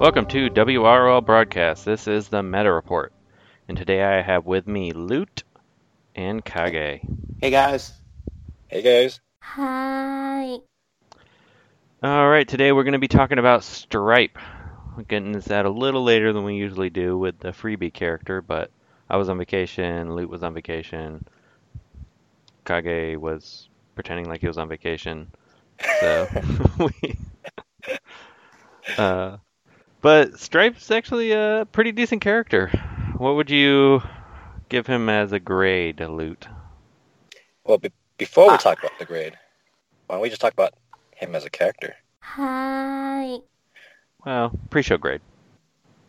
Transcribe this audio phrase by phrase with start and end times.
[0.00, 1.84] Welcome to WRL Broadcast.
[1.84, 3.12] This is the Meta Report.
[3.68, 5.44] And today I have with me Loot
[6.16, 7.02] and Kage.
[7.38, 7.92] Hey guys.
[8.68, 9.20] Hey guys.
[9.42, 10.56] Hi.
[12.02, 14.38] Alright, today we're going to be talking about Stripe.
[14.96, 18.40] We're getting this out a little later than we usually do with the freebie character,
[18.40, 18.70] but
[19.10, 21.26] I was on vacation, Loot was on vacation,
[22.64, 25.30] Kage was pretending like he was on vacation.
[26.00, 26.26] So
[26.78, 27.18] we
[28.96, 29.36] uh,
[30.00, 32.68] but Stripe's actually a pretty decent character.
[33.16, 34.02] What would you
[34.68, 36.48] give him as a grade, Loot?
[37.64, 38.56] Well, be- before we ah.
[38.56, 39.36] talk about the grade,
[40.06, 40.74] why don't we just talk about
[41.14, 41.94] him as a character?
[42.20, 43.38] Hi.
[44.24, 45.20] Well, pre-show grade.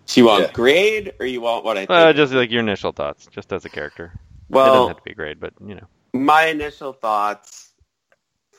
[0.05, 0.52] So you want Yeah.
[0.52, 1.90] grade or you want what I think?
[1.90, 4.20] Well, just like your initial thoughts, just as a character.
[4.49, 5.88] Well, it doesn't have to be grade, but you know.
[6.13, 7.71] my initial thoughts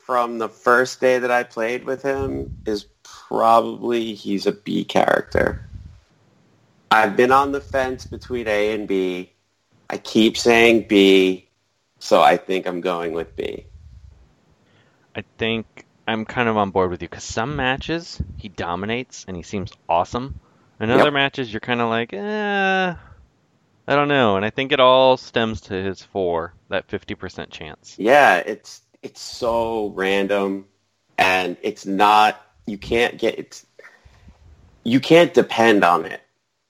[0.07, 2.87] from the first day that I played with him is
[3.33, 5.65] probably he's a B character.
[6.91, 9.33] I've been on the fence between A and B.
[9.89, 11.49] I keep saying B,
[11.99, 13.65] so I think I'm going with B.
[15.17, 19.35] I think I'm kind of on board with you because some matches he dominates and
[19.35, 20.39] he seems awesome.
[20.79, 21.15] In other Yep.
[21.15, 22.95] matches, you're kind of like, eh,
[23.89, 24.37] I don't know.
[24.37, 27.97] And I think it all stems to his four, that 50% chance.
[27.97, 30.67] Yeah, it's it's so random
[31.19, 33.67] and it's not you can't get it's
[34.85, 36.23] you can't depend on it.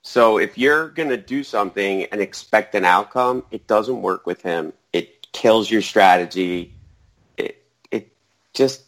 [0.03, 4.43] So if you're going to do something and expect an outcome, it doesn't work with
[4.43, 4.73] him.
[4.93, 6.75] It kills your strategy.
[7.37, 8.13] It it
[8.55, 8.83] just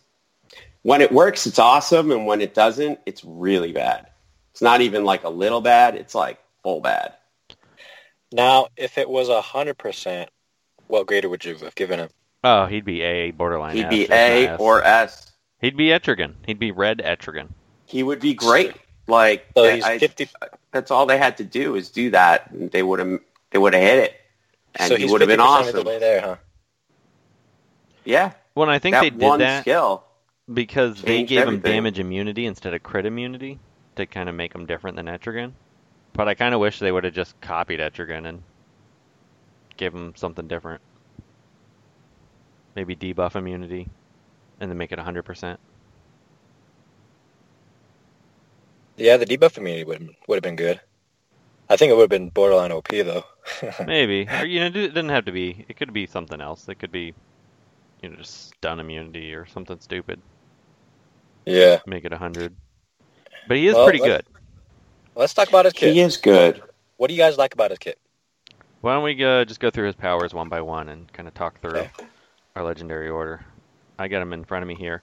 [0.82, 4.08] when it works it's awesome and when it doesn't it's really bad.
[4.52, 7.14] It's not even like a little bad, it's like full bad.
[8.32, 10.30] Now, if it was a hundred percent,
[10.88, 12.08] what grade would you have given him?
[12.42, 14.60] Oh, he'd be A, borderline He'd S, be if not A S.
[14.60, 15.32] or S.
[15.64, 16.34] He'd be Etrigan.
[16.44, 17.48] He'd be red Etrigan.
[17.86, 18.74] He would be great.
[19.06, 19.84] Like So I- he's
[20.42, 23.18] I- that's all they had to do is do that, and they would have
[23.50, 24.20] they would have hit it,
[24.74, 25.86] and so he would have been 50% of the awesome.
[25.86, 26.36] way there, huh?
[28.04, 30.04] Yeah, Well, I think that they did one that skill.
[30.52, 33.58] because they changed gave him damage immunity instead of crit immunity
[33.96, 35.52] to kind of make him different than Etrigan.
[36.12, 38.42] But I kind of wish they would have just copied Etrigan and
[39.78, 40.82] gave him something different.
[42.76, 43.88] Maybe debuff immunity
[44.60, 45.56] and then make it 100%.
[48.96, 50.80] Yeah, the debuff immunity would would have been good.
[51.68, 53.24] I think it would have been borderline OP though.
[53.86, 54.26] Maybe.
[54.30, 55.64] Or, you know, it doesn't have to be.
[55.68, 56.68] It could be something else.
[56.68, 57.14] It could be,
[58.02, 60.20] you know, just stun immunity or something stupid.
[61.46, 61.80] yeah.
[61.86, 62.54] Make it 100.
[63.48, 64.26] But he is Well, pretty let's- good.
[65.16, 65.94] Let's talk about his kit.
[65.94, 66.60] He is good.
[66.96, 67.98] What do you guys like about his kit?
[68.80, 71.34] Why don't we uh, just go through his powers one by one and kind of
[71.34, 71.90] talk through Okay.
[72.56, 73.44] our legendary order?
[73.98, 75.02] I got him in front of me here.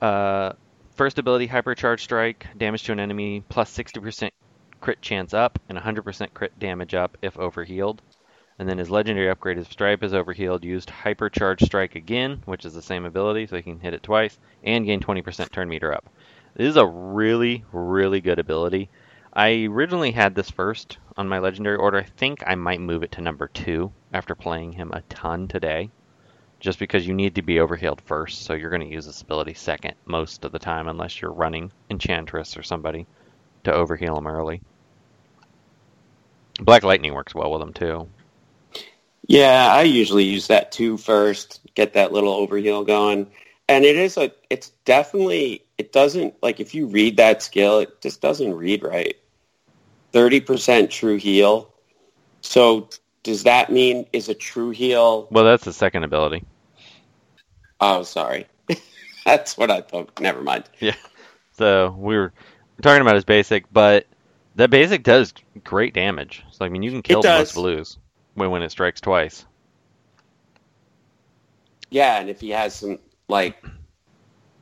[0.00, 0.52] Uh,
[0.94, 4.30] first ability, Hypercharge Strike, damage to an enemy plus 60%
[4.80, 8.02] crit chance up and 100% crit damage up if overhealed.
[8.58, 12.72] And then his legendary upgrade is Stripe is overhealed, used Hypercharge Strike again, which is
[12.72, 16.08] the same ability, so he can hit it twice, and gain 20% turn meter up.
[16.54, 18.88] This is a really, really good ability.
[19.34, 21.98] I originally had this first on my legendary order.
[21.98, 25.90] I think I might move it to number two after playing him a ton today.
[26.58, 29.54] Just because you need to be overhealed first, so you're going to use this ability
[29.54, 33.06] second most of the time, unless you're running Enchantress or somebody
[33.64, 34.62] to overheal them early.
[36.60, 38.08] Black Lightning works well with them too.
[39.26, 43.26] Yeah, I usually use that too first, get that little overheal going,
[43.68, 44.32] and it is a.
[44.50, 45.64] It's definitely.
[45.78, 49.16] It doesn't like if you read that skill, it just doesn't read right.
[50.12, 51.74] Thirty percent true heal.
[52.40, 52.88] So
[53.26, 55.26] does that mean is a true heal?
[55.32, 56.44] Well, that's the second ability.
[57.80, 58.46] Oh, sorry.
[59.26, 60.20] That's what I thought.
[60.20, 60.64] Never mind.
[60.78, 60.94] Yeah.
[61.58, 62.32] So we were
[62.80, 64.06] talking about his basic, but
[64.54, 65.34] that basic does
[65.64, 66.44] great damage.
[66.52, 67.98] So I mean, you can kill most blues
[68.34, 69.44] when when it strikes twice.
[71.90, 73.62] Yeah, and if he has some like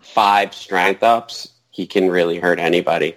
[0.01, 3.17] five strength ups, he can really hurt anybody.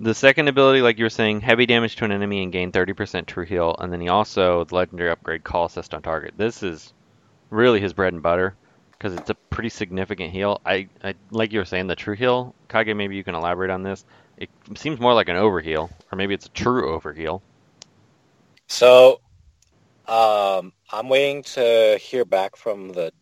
[0.00, 3.26] The second ability, like you were saying, heavy damage to an enemy and gain 30%
[3.26, 6.34] true heal, and then he also the legendary upgrade call assist on target.
[6.36, 6.92] This is
[7.50, 8.54] really his bread and butter
[8.92, 10.60] because it's a pretty significant heal.
[10.64, 12.94] I, I like you were saying the true heal, Kage.
[12.94, 14.04] Maybe you can elaborate on this.
[14.36, 17.40] It seems more like an overheal, or maybe it's a true overheal.
[18.68, 19.20] So,
[20.06, 23.12] um, I'm waiting to hear back from the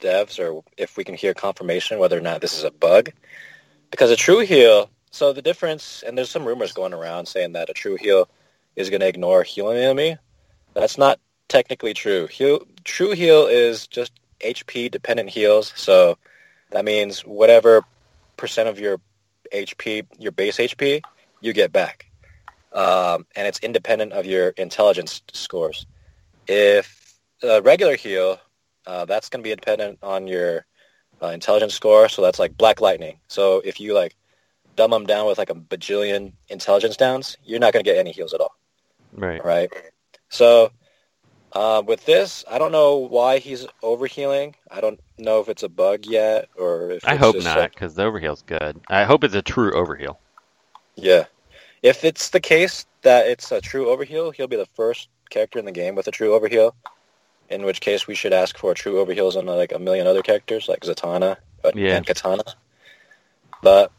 [0.00, 3.10] devs or if we can hear confirmation whether or not this is a bug.
[3.90, 7.68] Because a true heal, so the difference, and there's some rumors going around saying that
[7.68, 8.28] a true heal
[8.76, 10.16] is going to ignore healing enemy.
[10.72, 12.26] That's not technically true.
[12.26, 15.72] Heal, true heal is just HP dependent heals.
[15.76, 16.16] So
[16.70, 17.84] that means whatever
[18.38, 18.98] percent of your
[19.52, 21.02] HP, your base HP,
[21.42, 22.06] you get back,
[22.72, 25.84] um, and it's independent of your intelligence scores.
[26.48, 28.38] If a regular heal,
[28.86, 30.64] uh, that's going to be dependent on your
[31.22, 32.08] uh, intelligence score.
[32.08, 33.18] So that's like Black Lightning.
[33.28, 34.16] So if you like
[34.76, 38.12] dumb them down with like a bajillion intelligence downs, you're not going to get any
[38.12, 38.54] heals at all,
[39.12, 39.44] Right.
[39.44, 39.70] right?
[40.28, 40.70] So
[41.52, 44.54] uh, with this, I don't know why he's overhealing.
[44.70, 47.94] I don't know if it's a bug yet or if I hope not, like- because
[47.94, 48.80] the overheal's good.
[48.88, 50.16] I hope it's a true overheal.
[50.96, 51.24] Yeah.
[51.82, 55.64] If it's the case that it's a true overheal, he'll be the first character in
[55.64, 56.72] the game with a true overheal.
[57.50, 60.68] In which case, we should ask for true overheals on like a million other characters,
[60.68, 61.96] like Zatanna uh, Yeah.
[61.96, 62.44] and Katana.
[63.62, 63.92] But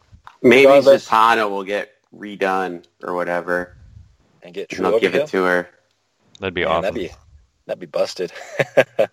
[0.44, 3.78] Maybe Regardless- Zatanna will get redone or whatever,
[4.44, 5.70] and get and true I'll give it to her.
[6.40, 6.82] That'd be Man, awesome.
[6.82, 7.10] that'd be
[7.66, 8.34] that'd be busted.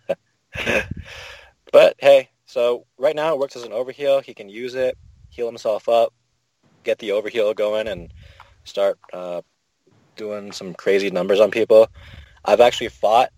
[1.72, 4.22] but hey, so right now it works as an overheal.
[4.24, 4.98] He can use it,
[5.28, 6.12] heal himself up,
[6.82, 8.12] get the overheal going, and
[8.64, 9.42] start uh,
[10.16, 11.88] doing some crazy numbers on people.
[12.44, 13.30] I've actually fought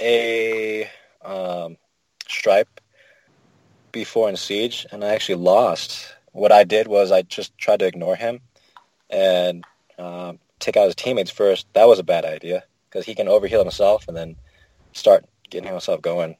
[0.00, 0.88] a
[1.24, 1.76] um,
[2.28, 2.80] stripe
[3.90, 6.12] before in Siege, and I actually lost.
[6.36, 8.40] What I did was I just tried to ignore him
[9.08, 9.64] and
[9.98, 11.66] um, take out his teammates first.
[11.72, 14.36] That was a bad idea because he can overheal himself and then
[14.92, 16.36] start getting himself going.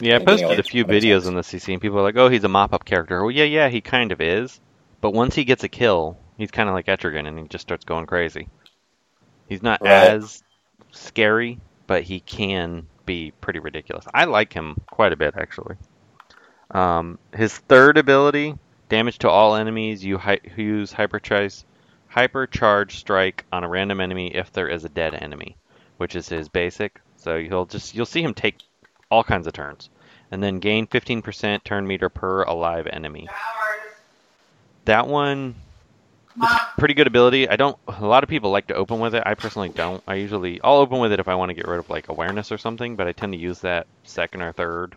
[0.00, 2.42] Yeah, I posted a few videos in the CC, and people are like, "Oh, he's
[2.42, 4.60] a mop-up character." Well, yeah, yeah, he kind of is.
[5.00, 7.84] But once he gets a kill, he's kind of like Etrigan, and he just starts
[7.84, 8.48] going crazy.
[9.48, 10.08] He's not Right.
[10.08, 10.42] as
[10.90, 14.04] scary, but he can be pretty ridiculous.
[14.12, 15.76] I like him quite a bit, actually.
[16.72, 18.56] Um, his third ability,
[18.92, 20.04] damage to all enemies.
[20.04, 21.64] You hy- use hypercharge,
[22.14, 25.56] hypercharge strike on a random enemy if there is a dead enemy,
[25.96, 27.00] which is his basic.
[27.16, 28.58] So you'll just you'll see him take
[29.10, 29.88] all kinds of turns,
[30.30, 33.28] and then gain 15% turn meter per alive enemy.
[34.84, 35.54] That one
[36.76, 37.48] pretty good ability.
[37.48, 37.78] I don't.
[37.88, 39.22] A lot of people like to open with it.
[39.24, 40.02] I personally don't.
[40.06, 42.52] I usually I'll open with it if I want to get rid of like awareness
[42.52, 44.96] or something, but I tend to use that second or third,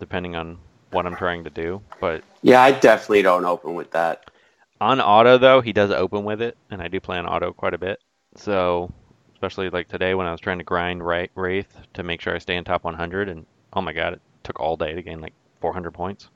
[0.00, 0.58] depending on
[0.92, 1.82] what I'm trying to do.
[2.00, 4.30] But Yeah, I definitely don't open with that.
[4.80, 7.74] on auto though, he does open with it, and I do play on auto quite
[7.74, 8.00] a bit.
[8.36, 8.92] So
[9.34, 12.38] especially like today when I was trying to grind right Wraith to make sure I
[12.38, 15.34] stay in top 100, and oh my god, it took all day to gain like
[15.60, 16.28] 400 points.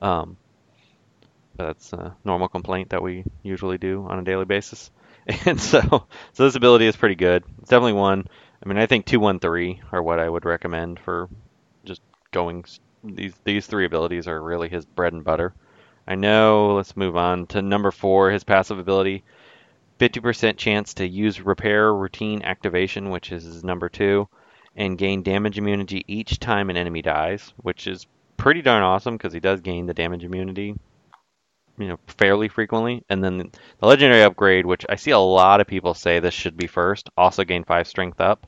[0.00, 0.36] Um,
[1.56, 4.90] that's a normal complaint that we usually do on a daily basis.
[5.46, 5.80] And so,
[6.32, 7.44] so this ability is pretty good.
[7.60, 8.26] It's definitely one.
[8.64, 11.28] I mean, I think two, one, three are what I would recommend for
[11.84, 12.02] just
[12.32, 12.64] going.
[13.04, 15.54] These these three abilities are really his bread and butter.
[16.06, 16.74] I know.
[16.74, 18.30] Let's move on to number four.
[18.30, 19.24] His passive ability,
[19.98, 24.28] 50% chance to use repair routine activation, which is his number two,
[24.76, 28.06] and gain damage immunity each time an enemy dies, which is
[28.36, 30.74] pretty darn awesome because he does gain the damage immunity,
[31.78, 33.04] you know, fairly frequently.
[33.08, 36.56] And then the legendary upgrade, which I see a lot of people say this should
[36.56, 38.46] be first, also gain five strength up.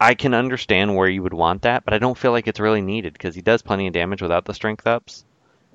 [0.00, 2.82] I can understand where you would want that, but I don't feel like it's really
[2.82, 5.24] needed because he does plenty of damage without the strength ups,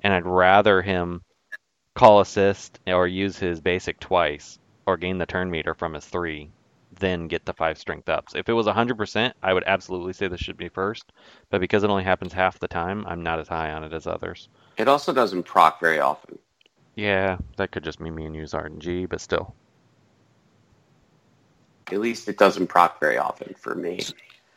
[0.02, 1.22] and I'd rather him
[1.94, 6.50] call assist or use his basic twice or gain the turn meter from his three,
[6.98, 8.34] then get the five strength ups.
[8.34, 11.12] If it was 100%, I would absolutely say this should be first,
[11.50, 14.06] but because it only happens half the time, I'm not as high on it as
[14.06, 14.48] others.
[14.76, 16.38] It also doesn't proc very often.
[16.94, 19.54] Yeah, that could just mean me and use RNG, but still.
[21.90, 24.00] At least it doesn't proc very often for me.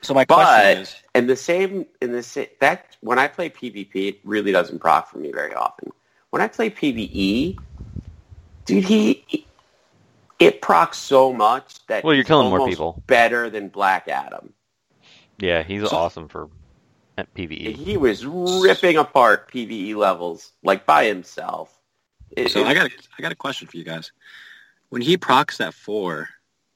[0.01, 3.49] So my question But is, in the same in the sa- that when I play
[3.49, 5.91] PvP, it really doesn't proc for me very often.
[6.29, 7.57] When I play PvE,
[8.65, 9.45] dude, he
[10.39, 13.01] it procs so much that Well, you're killing more people.
[13.07, 14.53] Better than Black Adam.
[15.39, 16.49] Yeah, he's So- awesome for
[17.17, 17.33] at.
[17.33, 17.73] PvE.
[17.75, 21.73] He was ripping apart PvE levels like by himself.
[22.31, 24.11] It- So it- I got a, I got a question for you guys.
[24.89, 26.29] When he procs that four,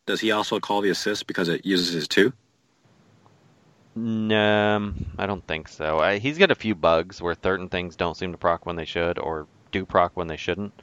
[0.09, 2.33] does he also call the assist because it uses his two?
[3.95, 5.99] Um, I don't think so.
[5.99, 8.85] I, he's got a few bugs where certain things don't seem to proc when they
[8.85, 10.73] should, or do proc when they shouldn't.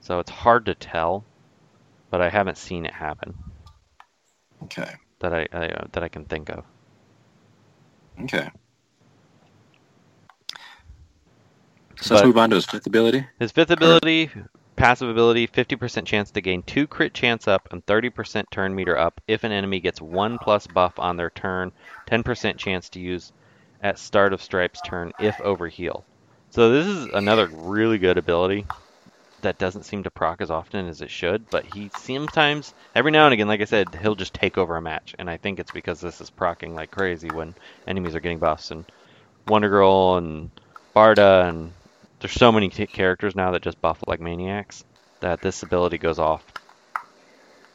[0.00, 1.24] So it's hard to tell,
[2.10, 3.34] but I haven't seen it happen
[4.64, 4.92] Okay.
[5.20, 6.64] that I, I uh, that I can think of.
[8.22, 8.48] Okay.
[12.00, 13.24] So But- let's move on to his fifth ability.
[13.38, 14.32] His fifth ability,
[14.84, 19.18] passive ability, 50% chance to gain 2 crit chance up and 30% turn meter up
[19.26, 21.72] if an enemy gets 1 plus buff on their turn,
[22.06, 23.32] 10% chance to use
[23.82, 26.02] at start of Stripe's turn if overheal.
[26.50, 28.66] So this is another really good ability
[29.40, 33.24] that doesn't seem to proc as often as it should, but he sometimes, every now
[33.24, 35.70] and again, like I said, he'll just take over a match, and I think it's
[35.70, 37.54] because this is procking like crazy when
[37.86, 38.84] enemies are getting buffs, and
[39.46, 40.50] Wonder Girl and
[40.94, 41.72] Barda and
[42.24, 44.82] there's so many characters now that just buff like maniacs
[45.20, 46.42] that this ability goes off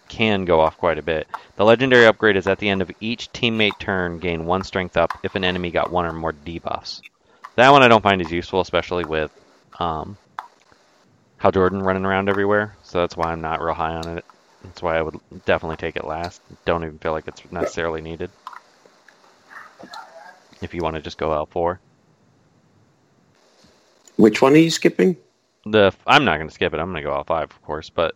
[0.08, 1.28] can go off quite a bit.
[1.56, 5.12] The legendary upgrade is at the end of each teammate turn gain one strength up
[5.22, 7.02] if an enemy got one or more debuffs.
[7.58, 9.32] That one I don't find as useful, especially with
[9.78, 10.18] um,
[11.38, 12.76] Hal Jordan running around everywhere.
[12.82, 14.26] So that's why I'm not real high on it.
[14.64, 16.42] That's why I would definitely take it last.
[16.66, 18.32] Don't even feel like it's necessarily needed.
[20.60, 21.78] If you want to just go L4.
[24.20, 25.16] Which one are you skipping?
[25.66, 26.80] The I'm not going to skip it.
[26.80, 27.90] I'm going to go all five, of course.
[27.90, 28.16] But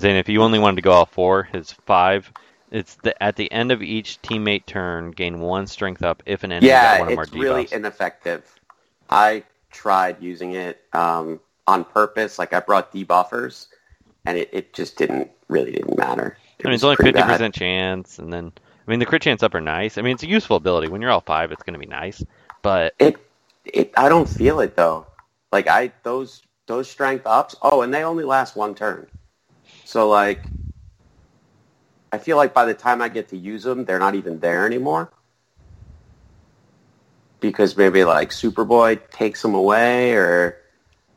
[0.00, 2.32] Zane, if you only wanted to go all four, his five,
[2.72, 6.50] it's the at the end of each teammate turn, gain one strength up if an
[6.50, 8.44] enemy got Yeah, one or more it's really ineffective.
[9.08, 12.36] I tried using it um, on purpose.
[12.36, 13.68] Like I brought debuffers,
[14.26, 16.36] and it, it just didn't really didn't matter.
[16.58, 19.44] It I mean, it's only fifty percent chance, and then I mean the crit chance
[19.44, 19.98] up are nice.
[19.98, 20.88] I mean, it's a useful ability.
[20.88, 22.24] When you're all five, it's going to be nice.
[22.62, 23.18] But It,
[23.64, 25.06] it, I don't feel it though.
[25.54, 27.54] Like I those those strength ups.
[27.62, 29.06] Oh, and they only last one turn.
[29.84, 30.42] So like,
[32.10, 34.66] I feel like by the time I get to use them, they're not even there
[34.66, 35.12] anymore.
[37.38, 40.58] Because maybe like Superboy takes them away, or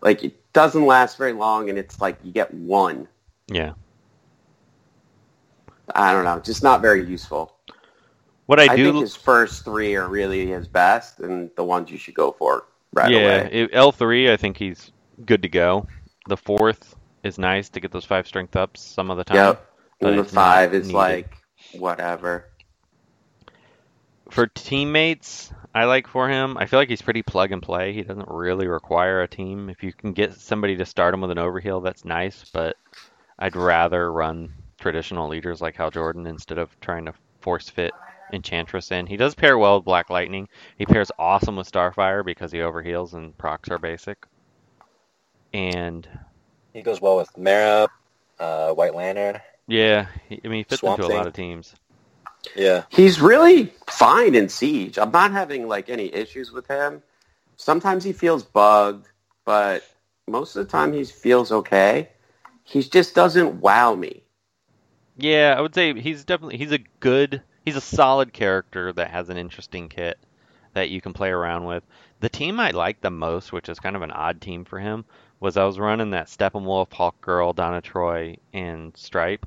[0.01, 3.07] like it doesn't last very long, and it's like you get one.
[3.47, 3.73] yeah,
[5.95, 7.55] I don't know, just not very useful.
[8.45, 11.89] what I, I, do, think his first three are really his best, and the ones
[11.89, 13.67] you should go for right yeah.
[13.71, 14.91] L three, I think he's
[15.25, 15.87] good to go.
[16.27, 19.37] The fourth is nice to get those five strength ups some of the time.
[19.37, 19.73] Yep.
[20.01, 20.97] And the five is needed.
[20.97, 21.37] like
[21.73, 22.49] whatever.
[24.29, 26.57] For teammates, I like for him.
[26.57, 27.93] I feel like he's pretty plug and play.
[27.93, 29.69] He doesn't really require a team.
[29.69, 32.43] If you can get somebody to start him with an overheal, that's nice.
[32.53, 32.75] But
[33.39, 37.93] I'd rather run traditional leaders like Hal Jordan instead of trying to force fit
[38.33, 39.07] Enchantress in.
[39.07, 40.47] He does pair well with Black Lightning.
[40.77, 44.25] He pairs awesome with Starfire because he overheals and procs are basic.
[45.53, 46.07] And
[46.73, 47.87] He goes well with Mara,
[48.39, 49.39] uh, White Lantern.
[49.67, 51.73] yeah, he, I mean, he fits Swamp into a lot of teams.
[52.55, 52.83] Yeah.
[52.89, 54.97] He's really fine in Siege.
[54.97, 57.01] I'm not having like any issues with him.
[57.57, 59.07] Sometimes he feels bugged,
[59.45, 59.83] but
[60.27, 62.09] most of the time he feels okay.
[62.63, 64.23] He just doesn't wow me.
[65.17, 69.27] Yeah, I would say he's definitely he's a good he's a solid character that has
[69.27, 70.17] an interesting kit
[70.73, 71.83] that you can play around with.
[72.21, 75.03] The team I liked the most, which is kind of an odd team for him,
[75.41, 79.45] was I was running that Steppenwolf, Hawk Girl, Donna Troy, and Stripe,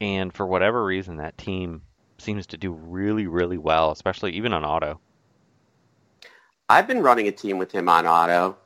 [0.00, 1.82] and for whatever reason that team
[2.16, 5.00] seems to do really really well, especially even on auto.
[6.68, 8.56] I've been running a team with him on auto.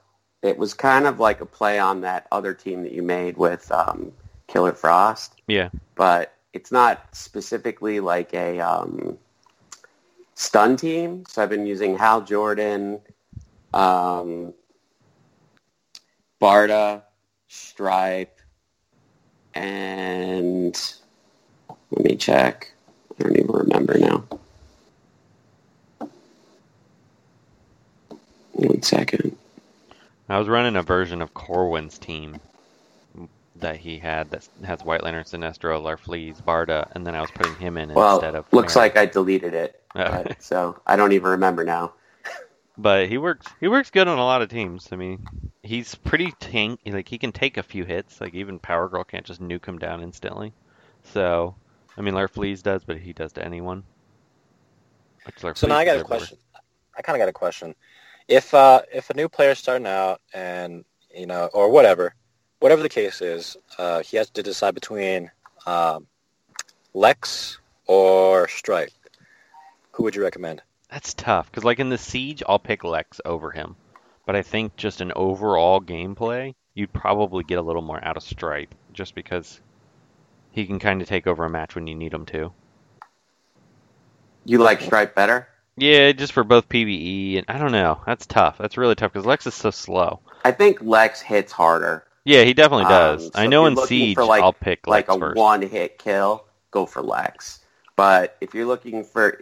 [0.42, 3.72] It was kind of like a play on that other team that you made with
[3.72, 4.12] um,
[4.48, 5.40] Killer Frost.
[5.48, 9.18] Yeah, but it's not specifically like a um,
[10.34, 11.24] stun team.
[11.28, 13.00] So I've been using Hal Jordan,
[13.74, 14.54] um,
[16.40, 17.02] Barda,
[17.46, 18.40] Stripe,
[19.54, 20.74] and
[21.90, 22.72] let me check.
[23.20, 24.24] I don't even remember now.
[28.52, 29.36] One second.
[30.30, 32.40] I was running a version of Corwin's team
[33.60, 37.56] that he had that has White Lantern, Sinestro, Larfleeze, Barda, and then I was putting
[37.56, 38.76] him in Well, instead of looks Mary.
[38.76, 41.94] like I deleted it, but, so I don't even remember now.
[42.78, 44.88] But he works he works good on a lot of teams.
[44.92, 45.26] I mean,
[45.62, 46.80] he's pretty tank.
[46.86, 48.20] Like he can take a few hits.
[48.20, 50.54] Like even Power Girl can't just nuke him down instantly.
[51.02, 51.56] So,
[51.96, 53.84] I mean, Larfleeze does, but he does to anyone.
[55.24, 56.18] Which So now I got a everywhere.
[56.18, 56.38] question.
[56.96, 57.74] I kind of got a question.
[58.28, 60.84] If uh, if a new player's starting out and
[61.14, 62.14] you know, or whatever,
[62.60, 65.30] whatever the case is, uh, he has to decide between
[65.66, 66.06] um,
[66.94, 68.90] Lex or Stripe.
[69.92, 70.62] Who would you recommend?
[70.90, 73.76] That's tough because, like in the siege, I'll pick Lex over him.
[74.24, 78.22] But I think just an overall gameplay, you'd probably get a little more out of
[78.22, 79.60] Stripe, just because
[80.50, 82.52] he can kind of take over a match when you need him to.
[84.44, 85.48] You like Stripe better?
[85.76, 88.00] Yeah, just for both PVE and I don't know.
[88.06, 88.56] That's tough.
[88.58, 90.20] That's really tough because Lex is so slow.
[90.44, 92.05] I think Lex hits harder.
[92.26, 93.24] Yeah, he definitely Um, does.
[93.26, 95.36] so I know in Siege, for, like- I'll pick like a first.
[95.36, 97.60] one hit kill, go for Lex.
[97.94, 99.40] But if you're looking for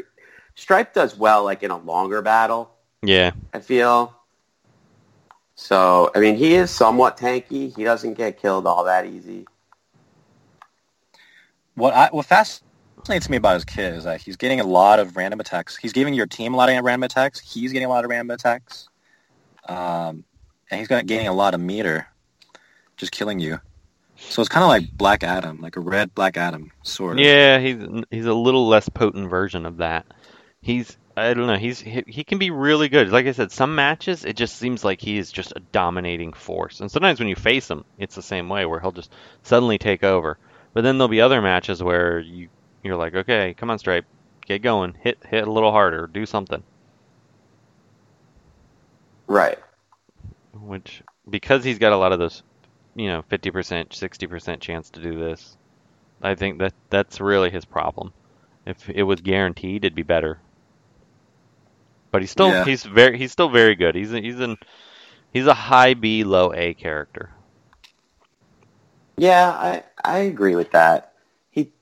[0.55, 2.71] Stripe does well like in a longer battle,
[3.03, 4.15] Yeah, I feel.
[5.57, 7.75] So I mean he is somewhat tanky.
[7.75, 9.47] He doesn't get killed all that easy.
[11.75, 15.17] What I what fascinates me about his kid is that he's getting a lot of
[15.17, 15.77] random attacks.
[15.77, 17.41] He's giving your team a lot of random attacks.
[17.41, 18.89] He's getting a lot of random attacks,
[19.69, 20.23] um,
[20.71, 22.07] and he's got gaining a lot of meter,
[22.97, 23.61] just killing you.
[24.17, 27.25] So it's kind of like Black Adam, like a red Black Adam sort of.
[27.25, 27.79] yeah, he's
[28.11, 30.07] he's a little less potent version of that.
[30.61, 31.57] He's I don't know.
[31.57, 33.11] He's he, he can be really good.
[33.11, 36.81] Like I said, some matches it just seems like he is just a dominating force,
[36.81, 40.05] and sometimes when you face him, it's the same way where he'll just suddenly take
[40.05, 40.39] over.
[40.73, 42.49] But then there'll be other matches where you
[42.83, 44.05] you're like, okay, come on, Stripe,
[44.47, 46.63] get going, hit hit a little harder, do something.
[49.27, 49.59] Right.
[50.53, 52.43] Which because he's got a lot of those,
[52.97, 55.57] you know, fifty percent, sixty percent chance to do this,
[56.23, 58.13] I think that that's really his problem.
[58.67, 60.41] If it was guaranteed, it'd be better.
[62.13, 62.65] But he's still Yeah.
[62.65, 63.95] he's very he's still very good.
[63.95, 64.57] He's a, he's an
[65.33, 67.31] he's a high B low A character.
[69.17, 71.15] Yeah, I I agree with that.
[71.51, 71.73] He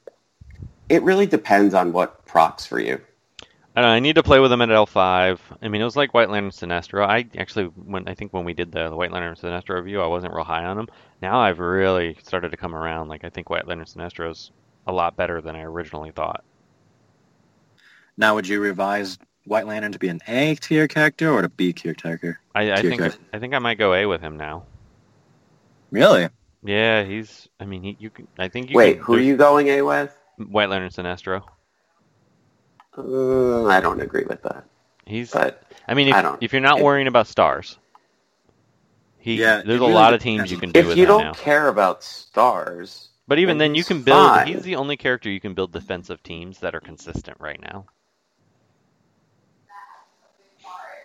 [0.88, 3.00] it really depends on what procs for you.
[3.74, 5.38] I don't know, I need to play with him at L5.
[5.62, 7.06] I mean, it was like White Lantern Sinestro.
[7.06, 10.06] I actually, when I think when we did the, the White Lantern Sinestro review, I
[10.06, 10.88] wasn't real high on him.
[11.22, 13.08] Now I've really started to come around.
[13.08, 14.50] Like I think White Lantern Sinestro's
[14.86, 16.44] a lot better than I originally thought.
[18.16, 21.72] Now, would you revise White Lantern to be an A tier character or a B
[21.72, 22.40] tier character?
[22.54, 23.20] I, I Tier think character.
[23.32, 24.64] I think I might go A with him now.
[25.90, 26.28] Really?
[26.62, 27.48] Yeah, he's.
[27.58, 28.28] I mean, he, you can.
[28.38, 28.76] I think you.
[28.76, 30.14] Wait, can, who are you going A with?
[30.36, 31.42] White Lantern Sinestro.
[32.96, 34.64] Uh, I don't agree with that.
[35.06, 35.30] He's.
[35.32, 37.78] But I mean, if, I if you're not it- worrying about stars,
[39.18, 39.36] he.
[39.40, 41.32] Yeah, there's a really lot of teams you can do if with you don't now.
[41.32, 44.36] care about stars, But even then then, you can build.
[44.36, 44.46] fine.
[44.46, 47.86] He's the only character you can build defensive teams that are consistent right now.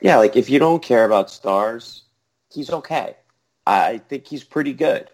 [0.01, 2.03] yeah, like if you don't care about stars,
[2.53, 3.15] he's okay.
[3.65, 5.09] I think he's pretty good.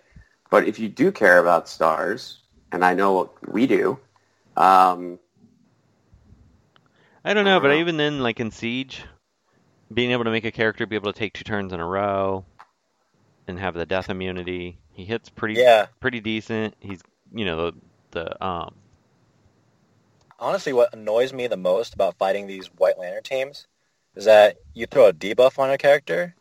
[0.50, 2.40] But if you do care about stars,
[2.72, 4.00] and I know we do,
[4.56, 5.20] um,
[7.26, 7.74] I don't know, but Uh-huh.
[7.74, 9.04] even then, like in Siege,
[9.94, 12.46] being able to make a character be able to take two turns in a row
[13.48, 15.88] and have the death immunity, he hits pretty Yeah.
[16.00, 16.76] pretty decent.
[16.80, 17.02] He's
[17.34, 17.78] you know the
[18.12, 18.76] the um
[20.40, 23.68] Honestly, what annoys me the most about fighting these White Lantern teams
[24.16, 26.36] is that you throw a debuff on a character,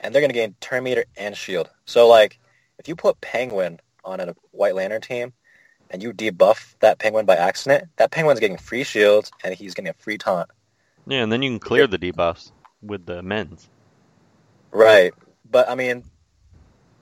[0.00, 1.70] and they're going to gain turn meter and shield.
[1.86, 2.38] So, like,
[2.78, 5.34] if you put Penguin on a White Lantern team,
[5.92, 9.90] and you debuff that Penguin by accident, that Penguin's getting free shields, and he's getting
[9.90, 10.48] a free taunt.
[11.06, 12.50] yeah, and then you can clear the debuffs
[12.80, 13.68] with the men's.
[14.72, 15.12] Right.
[15.48, 16.02] But, I mean,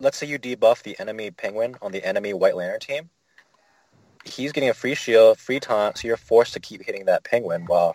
[0.01, 3.11] let's say you debuff the enemy Penguin on the enemy White Lantern team.
[4.25, 7.65] He's getting a free shield, free taunt, so you're forced to keep hitting that Penguin
[7.67, 7.95] while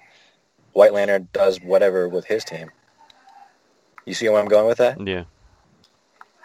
[0.74, 2.72] White Lantern does whatever with his team.
[4.06, 5.06] You see where I'm going with that?
[5.06, 5.26] Yeah,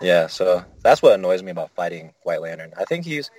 [0.00, 2.72] Yeah, so that's what annoys me about fighting White Lantern.
[2.76, 3.30] I think he's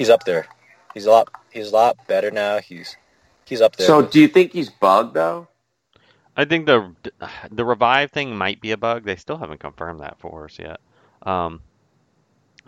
[0.00, 0.46] he's up there.
[0.94, 2.58] He's a lot he's a lot better now.
[2.58, 2.96] He's
[3.44, 3.86] he's up there.
[3.86, 5.46] so do you think he's bugged though?
[6.36, 6.94] I think the
[7.50, 9.04] the revive thing might be a bug.
[9.04, 10.80] They still haven't confirmed that for us yet.
[11.22, 11.60] Um,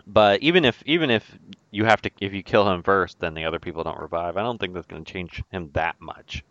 [0.05, 1.39] but even if even if
[1.71, 4.37] you have to if you kill him first, then the other people don't revive.
[4.37, 6.43] I don't think that's going to change him that much.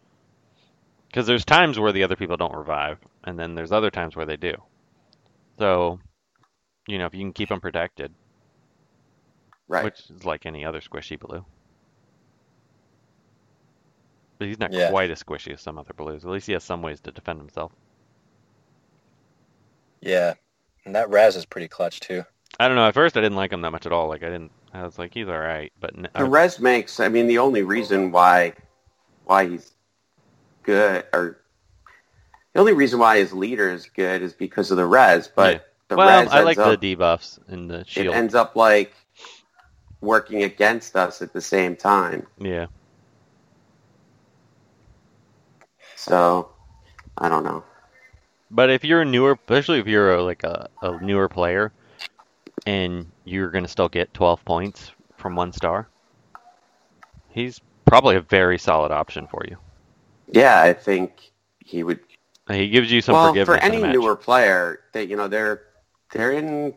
[1.07, 4.25] Because there's times where the other people don't revive, and then there's other times where
[4.25, 4.55] they do.
[5.59, 6.01] So,
[6.89, 8.15] you know, if you can keep him protected,
[9.73, 9.85] Right.
[9.85, 11.45] which is like any other squishy blue.
[14.39, 14.91] But he's not Yeah.
[14.91, 16.25] quite as squishy as some other blues.
[16.25, 17.73] At least he has some ways to defend himself.
[20.01, 20.35] yeah.
[20.85, 22.25] And that res is pretty clutch too.
[22.59, 22.89] I don't know.
[22.89, 24.09] At first, I didn't like him that much at all.
[24.09, 24.51] Like I didn't.
[24.75, 26.99] I was like, he's all right, but n- The res makes.
[26.99, 28.55] I mean, the only reason why
[29.25, 29.73] why he's
[30.65, 31.39] good, or
[32.53, 35.29] the only reason why his leader is good, is because of the res.
[35.29, 35.61] But Yeah.
[35.89, 38.09] the well, res I like up, the debuffs and the shield.
[38.09, 38.93] it ends up like
[40.03, 42.29] working against us at the same time.
[42.39, 42.67] yeah,
[45.97, 46.51] So
[47.19, 47.65] I don't know.
[48.51, 51.73] but if you're a newer, especially if you're a, like a, a newer player,
[52.67, 55.89] and you're gonna still get 12 points from one star,
[57.31, 59.59] he's probably a very solid option for you.
[60.29, 62.01] Yeah, I think he would.
[62.51, 65.63] He gives you some well, forgiveness for any newer player, that you know, they're
[66.13, 66.75] they're in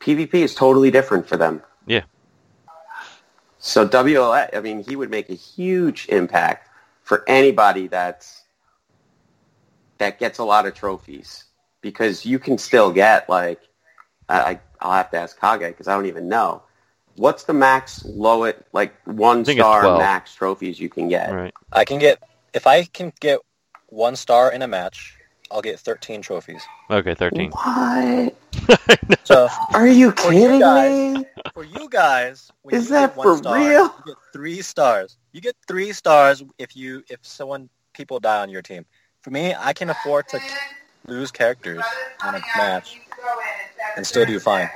[0.00, 1.62] PvP is totally different for them.
[1.88, 2.04] Yeah.
[3.58, 6.68] So WLA, I mean, he would make a huge impact
[7.02, 8.44] for anybody that's
[9.98, 11.44] that gets a lot of trophies
[11.80, 13.60] because you can still get like
[14.28, 16.62] I I'll have to ask Kage because I don't even know
[17.16, 21.32] what's the max low it like one star max trophies you can get.
[21.32, 21.54] Right.
[21.72, 22.22] I can get
[22.54, 23.40] if I can get
[23.88, 25.17] one star in a match,
[25.50, 26.62] I'll get 13 trophies.
[26.90, 27.50] Okay, 13.
[27.52, 28.34] What?
[29.24, 31.14] So Are you For you kidding guys.
[31.16, 31.24] me?
[31.54, 33.84] for you guys, when Is you that get one for star, real?
[33.98, 35.18] You get three stars.
[35.32, 38.84] You get three stars if you if someone people die on your team.
[39.22, 40.40] For me, I can afford to
[41.08, 41.82] lose characters
[42.28, 42.98] in a match
[43.96, 44.68] and still do fine.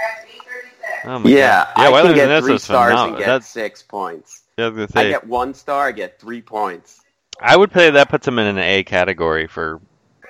[1.04, 1.66] Oh Yeah, God.
[1.76, 1.88] yeah.
[1.88, 4.42] I White can Lantern get three Sinestro is stars and get That's six points.
[4.58, 7.00] I was gonna I get one star, I get three points.
[7.40, 9.80] I would say that puts him in an A category for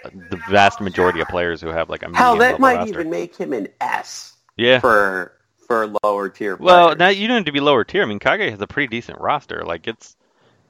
[0.03, 3.01] the vast majority of players who have like a Hell, that might roster.
[3.01, 4.81] even make him an S yeah.
[4.81, 5.33] for
[5.67, 6.57] for lower tier.
[6.57, 6.99] Well, players.
[6.99, 8.03] now you don't have to be lower tier.
[8.03, 9.65] I mean, Kage has a pretty decent roster.
[9.65, 10.17] Like it's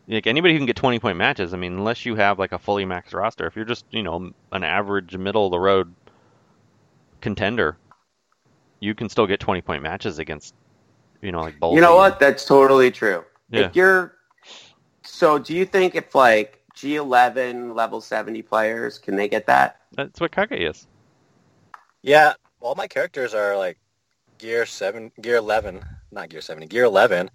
[0.09, 1.55] like anybody who can get 20 point matches.
[1.55, 4.33] I mean, unless you have like a fully maxed roster, if you're just you know
[4.53, 5.92] an average middle of the road
[7.21, 7.77] contender,
[8.81, 10.55] you can still get 20 point matches against
[11.21, 11.77] you know like Bullseye.
[11.77, 12.18] You know what?
[12.18, 13.25] That's totally true.
[13.51, 13.66] Yeah.
[13.66, 14.16] If you're
[15.03, 19.81] so, do you think if like G11 level 70 players can they get that?
[19.92, 20.87] That's what Kage is.
[22.03, 23.79] Yeah, all my characters are like
[24.38, 27.31] gear seven, gear eleven, not gear seventy, gear eleven.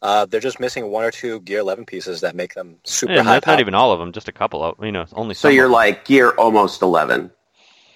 [0.00, 3.18] Uh, they're just missing one or two gear eleven pieces that make them super Yeah,
[3.20, 3.34] and high.
[3.34, 3.54] that's power.
[3.54, 4.12] not even all of them.
[4.12, 5.34] Just a couple of you know only.
[5.34, 7.30] So you're like gear almost 11.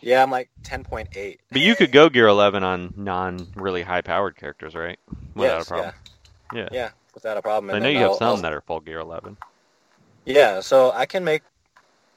[0.03, 1.41] Yeah, I'm like ten point eight.
[1.51, 4.99] But you could go gear 11 on non really high powered characters, right?
[5.35, 5.95] Without yes, a problem.
[6.53, 6.69] Yeah, Yeah.
[6.73, 7.75] yeah, without a problem.
[7.75, 9.39] I know you have I'll- some I'll- that are full gear 11.
[10.25, 11.43] Yeah, so I can make,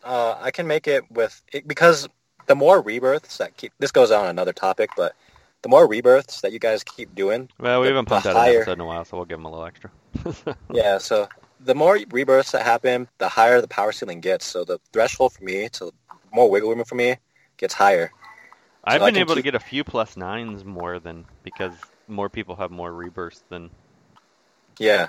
[0.04, 2.08] uh, I can make it with it, because
[2.48, 5.16] the more rebirths that keep this goes on another topic, but
[5.62, 8.42] the more rebirths that you guys keep doing, Well, we The- haven't pumped out an
[8.42, 9.90] higher- episode in a while, so we'll give them a little extra.
[10.74, 10.98] yeah.
[10.98, 11.28] So
[11.62, 14.46] the more rebirths that happen, the higher the power ceiling gets.
[14.46, 15.94] So the threshold for me to
[16.34, 17.16] more wiggle room for me
[17.58, 18.12] gets higher.
[18.84, 21.72] I've I been able to get a few plus nines more than because
[22.10, 23.70] more people have more rebirths than
[24.78, 25.08] Yeah,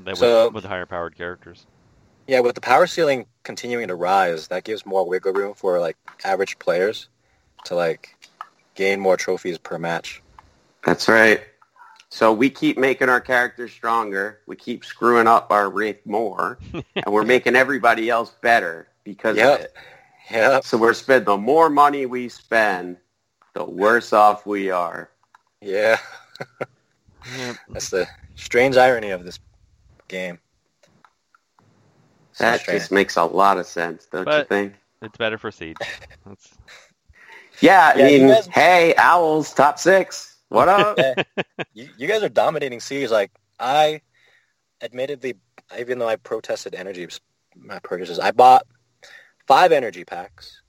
[0.00, 1.66] they So- with, with higher powered characters.
[2.32, 2.40] Yeah.
[2.40, 6.58] With the power ceiling continuing to rise, that gives more wiggle room for like average
[6.58, 7.08] players
[7.66, 8.16] to like
[8.74, 10.22] gain more trophies per match.
[10.84, 11.42] That's right.
[12.08, 14.40] So we keep making our characters stronger.
[14.46, 19.58] We keep screwing up our Wraith more, and we're making everybody else better because Yep.
[19.58, 19.74] of it.
[20.30, 22.96] Yeah, So we're spending the more money we spend,
[23.54, 25.10] the worse off we are.
[25.60, 25.98] yeah.
[27.38, 27.56] Yep.
[27.70, 29.38] That's the strange irony of this
[30.08, 30.38] game.
[32.32, 32.80] So That strange.
[32.80, 34.74] just makes a lot of sense, don't you think?
[35.02, 35.76] It's better for Siege.
[36.26, 36.48] That's,
[37.60, 40.36] Yeah, I Yeah, you mean, guys- hey, Owls, top six.
[40.48, 40.98] What up?
[41.74, 43.10] you, you guys are dominating Siege.
[43.10, 44.00] Like I,
[44.82, 45.34] admittedly,
[45.78, 47.06] even though I protested energy
[47.56, 48.66] my purchases, I bought
[49.46, 50.62] five energy packs,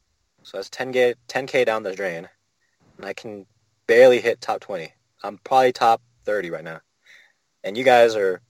[0.43, 2.27] so that's 10k 10k down the drain,
[2.97, 3.45] and I can
[3.87, 4.93] barely hit top 20.
[5.23, 6.81] I'm probably top 30 right now,
[7.63, 8.41] and you guys are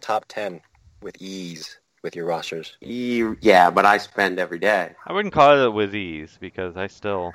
[0.00, 0.60] top 10
[1.02, 2.76] with ease with your rosters.
[2.80, 4.92] You- yeah, but I spend every day.
[5.06, 7.32] I wouldn't call it with ease because I still,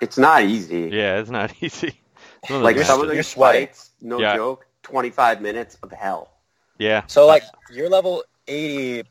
[0.00, 0.90] It's not easy.
[0.92, 2.00] yeah, it's not easy.
[2.48, 4.34] Some like some of matches- you're these fights, no Yeah.
[4.36, 6.30] joke, 25 minutes of hell.
[6.78, 9.04] yeah, So like your level 80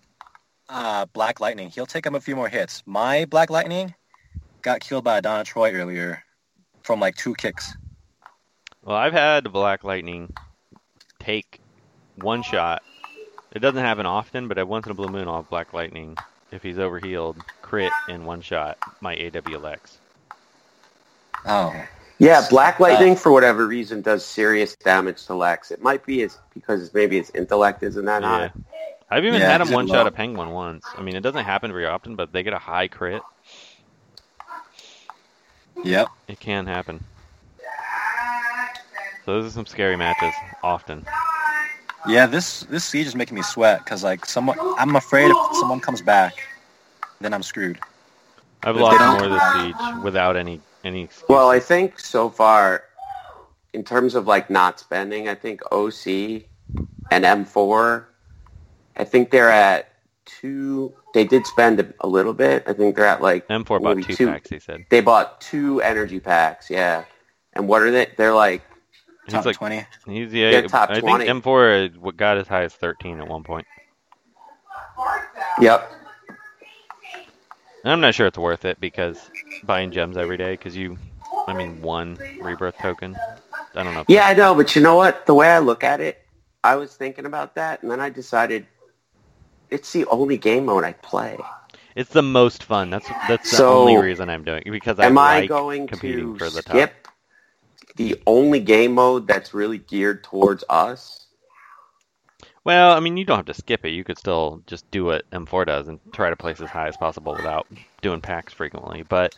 [0.68, 2.84] uh, Black Lightning, he'll take him a few more hits.
[2.86, 3.94] My Black Lightning
[4.62, 6.24] got killed by Donna Troy earlier
[6.84, 7.74] from like two kicks.
[8.84, 10.34] Well, I've had Black Lightning
[11.20, 11.60] take
[12.16, 12.82] one shot.
[13.52, 16.16] It doesn't happen often, but I once in a blue moon, I'll have Black Lightning.
[16.52, 19.98] If he's overhealed, crit in one shot, my AWLX.
[21.46, 21.76] Oh.
[22.20, 25.72] Yeah, Black Lightning, for whatever reason, does serious damage to Lex.
[25.72, 28.28] It might be his, because maybe his intellect isn't that Yeah.
[28.28, 28.52] high.
[29.10, 30.86] I've even Yeah, had him one shot a penguin once.
[30.96, 33.24] I mean, it doesn't happen very often, but they get a high crit.
[35.84, 36.10] Yep.
[36.28, 37.04] It can happen.
[39.26, 40.34] So those are some scary matches,
[40.64, 41.06] often.
[42.08, 45.80] Yeah, this this siege is making me sweat because like someone, I'm afraid if someone
[45.80, 46.34] comes back,
[47.20, 47.80] then I'm screwed.
[48.64, 51.28] I've But lost they don't- more this siege without any any excuse.
[51.30, 52.84] Well, I think so far,
[53.74, 56.46] in terms of like not spending, I think OC
[57.12, 58.06] and M4,
[58.98, 59.92] I think they're at
[60.26, 60.94] two.
[61.14, 62.64] They did spend a, a little bit.
[62.68, 64.86] I think they're at like M4 bought maybe two packs, he said.
[64.90, 66.70] They bought two energy packs.
[66.70, 67.04] Yeah,
[67.54, 68.08] and what are they?
[68.18, 68.62] They're like
[69.30, 69.86] He's Top like, twenty.
[70.06, 70.62] he's yeah.
[70.68, 71.26] Top I 20.
[71.26, 73.68] think M4 uh, got as high as 13 at one point.
[75.62, 75.92] Yep.
[77.86, 79.32] I'm not sure it's worth it because
[79.64, 80.98] buying gems every day because you,
[81.48, 83.20] I mean, one rebirth token.
[83.76, 84.06] I don't know.
[84.08, 85.26] Yeah, I know, but you know what?
[85.26, 86.18] The way I look at it,
[86.64, 88.68] I was thinking about that, and then I decided
[89.70, 91.38] it's the only game mode I play.
[91.96, 92.90] It's the most fun.
[92.90, 95.88] That's that's the So, only reason I'm doing it because I Am I like going
[95.88, 96.76] competing to for the top.
[96.78, 96.99] skip
[98.00, 101.28] the only game mode that's really geared towards us?
[102.64, 103.90] Well, I mean, you don't have to skip it.
[103.90, 106.96] You could still just do what M4 does and try to place as high as
[106.96, 107.68] possible without
[108.02, 109.04] doing packs frequently.
[109.04, 109.38] But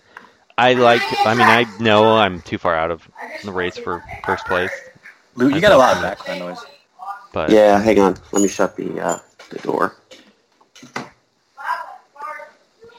[0.59, 1.01] I like.
[1.25, 3.09] I mean, I know I'm too far out of
[3.43, 4.71] the race for first place.
[5.33, 6.63] Lou, you got a lot of background noise.
[7.33, 8.15] But Yeah, hang on.
[8.31, 9.19] Let me shut the uh,
[9.49, 9.95] the door.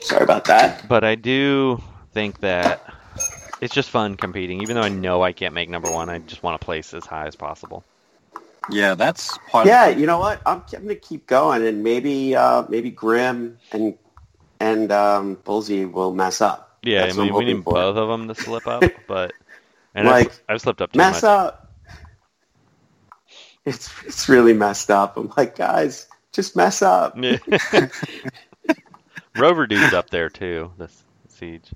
[0.01, 0.89] Sorry about that.
[0.89, 1.81] but I do
[2.13, 2.83] think that
[3.63, 4.63] it's just fun competing.
[4.63, 7.07] Even though I know I can't make number one, I just want to place as
[7.07, 7.87] high as possible.
[8.71, 9.67] Yeah, that's part.
[9.69, 10.43] Of Yeah, you know what?
[10.47, 13.97] I'm, I'm gonna keep going, and maybe uh, maybe Grim and
[14.61, 16.71] and um, Bullseye will mess up.
[16.85, 17.75] Yeah, I mean, we need for.
[17.75, 19.35] both of them to slip up, but
[19.95, 21.25] and Like, I've, I've slipped up too Mess much.
[21.25, 21.73] up.
[23.65, 25.17] It's it's really messed up.
[25.17, 27.17] I'm like, guys, just mess up.
[27.17, 27.39] Yeah.
[29.35, 30.73] Rover dude's up there too.
[30.79, 31.73] This siege.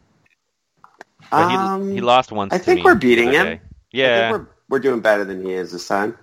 [1.31, 2.53] But he, Um, he lost once.
[2.53, 3.45] I think we're beating him.
[3.47, 3.53] day.
[3.53, 3.63] I think
[3.93, 6.17] Yeah, we're we're doing better than he is this time.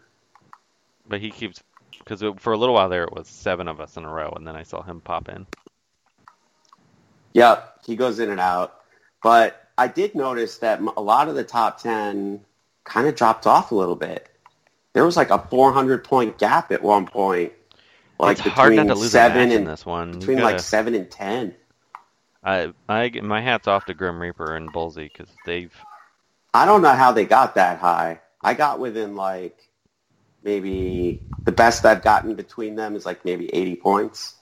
[1.08, 1.62] but he keeps
[2.00, 4.48] because for a little while there it was seven of us in a row, and
[4.48, 5.46] then I saw him pop in.
[7.34, 8.76] Yep, he goes in and out.
[9.24, 12.42] But I did notice that a lot of the top 10
[12.84, 14.30] kind of dropped off a little bit.
[14.94, 17.54] There was like a 400 point gap at one point.
[18.20, 20.14] Like it's hard not between to lose a seven and this one.
[20.14, 21.56] You between gotta- like 7 and 10.
[22.44, 25.74] I, I, my hat's off to Grim Reaper and Bullseye because they've
[26.54, 28.20] I don't know how they got that high.
[28.42, 29.70] I got within like
[30.44, 34.36] maybe the best I've gotten between them is like maybe 80 points.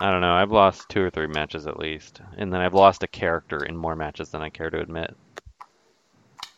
[0.00, 0.32] I don't know.
[0.32, 3.76] I've lost two or three matches at least, and then I've lost a character in
[3.76, 5.16] more matches than I care to admit.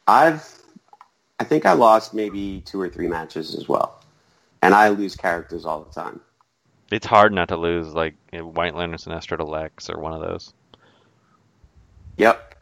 [0.06, 0.60] I've
[1.38, 4.02] I think I lost maybe two or three matches as well.
[4.60, 6.20] And I lose characters all the time.
[6.92, 10.52] It's hard not to lose like White Lantern Sinestro to Lex or one of those.
[12.20, 12.54] Yep.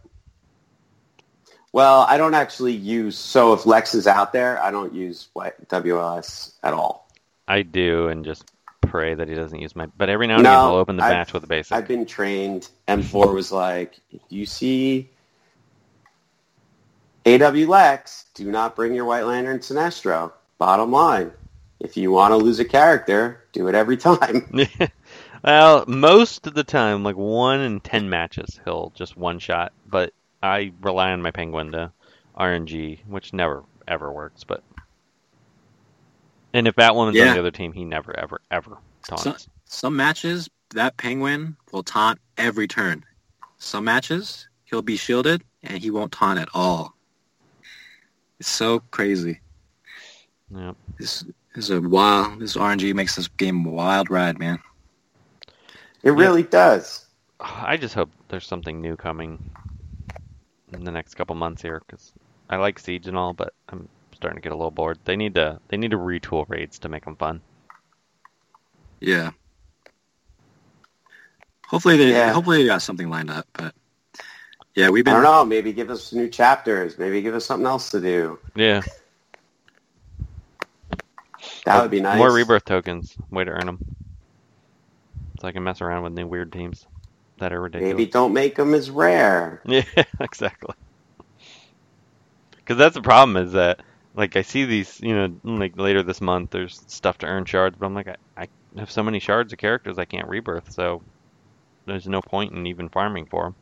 [1.73, 6.53] Well, I don't actually use so if Lex is out there, I don't use WLS
[6.62, 7.11] at all.
[7.49, 8.51] I do, and just
[8.83, 9.87] pray that he doesn't use my.
[9.97, 11.73] But every now and No, again, he'll open the I've- match with a basic.
[11.77, 12.68] I've been trained.
[12.87, 15.11] M4 was like, if you see
[17.27, 20.33] AW Lex, do not bring your White Lantern Sinestro.
[20.59, 21.33] Bottom line,
[21.81, 24.49] if you want to lose a character, do it every time.
[25.44, 29.72] well, most of the time, like one in ten matches, he'll just one shot.
[29.87, 31.92] But I rely on my Penguin to
[32.38, 34.44] RNG, which never ever works.
[34.44, 34.62] But
[36.53, 39.22] and if that woman's on the other team, he never ever ever taunts.
[39.24, 43.05] So- Some matches, that penguin will taunt every turn.
[43.59, 46.94] Some matches, he'll be shielded and he won't taunt at all.
[48.40, 49.40] It's so crazy.
[50.55, 50.77] Yep.
[50.98, 51.24] This
[51.55, 52.40] is a wild.
[52.40, 54.59] This RNG makes this game a wild ride, man.
[56.09, 57.05] It really does.
[57.38, 59.51] I just hope there's something new coming
[60.73, 62.12] in the next couple months here because
[62.49, 64.99] I like Siege and all, but I'm starting to get a little bored.
[65.05, 67.40] They need to they need to retool raids to make them fun.
[69.01, 69.31] Yeah.
[71.66, 72.33] Hopefully they Yeah.
[72.33, 73.75] hopefully they got something lined up, but
[74.75, 75.12] yeah, we've been.
[75.14, 75.44] I don't know.
[75.44, 76.99] Maybe give us new chapters.
[76.99, 78.38] Maybe give us something else to do.
[78.55, 78.81] Yeah,
[81.66, 82.16] That would be nice.
[82.16, 83.14] more rebirth tokens.
[83.31, 83.79] Way to earn them,
[85.40, 86.87] so I can mess around with new weird teams
[87.38, 87.94] that are ridiculous.
[87.94, 89.62] Maybe don't make them as rare.
[89.68, 89.85] Yeah,
[90.20, 90.74] exactly.
[92.57, 93.81] Because that's the problem is that
[94.14, 97.77] like I see these, you know, like later this month there's stuff to earn shards,
[97.79, 98.48] but I'm like I, I
[98.79, 101.03] have so many shards of characters I can't rebirth, so
[101.87, 103.55] there's no point in even farming for them.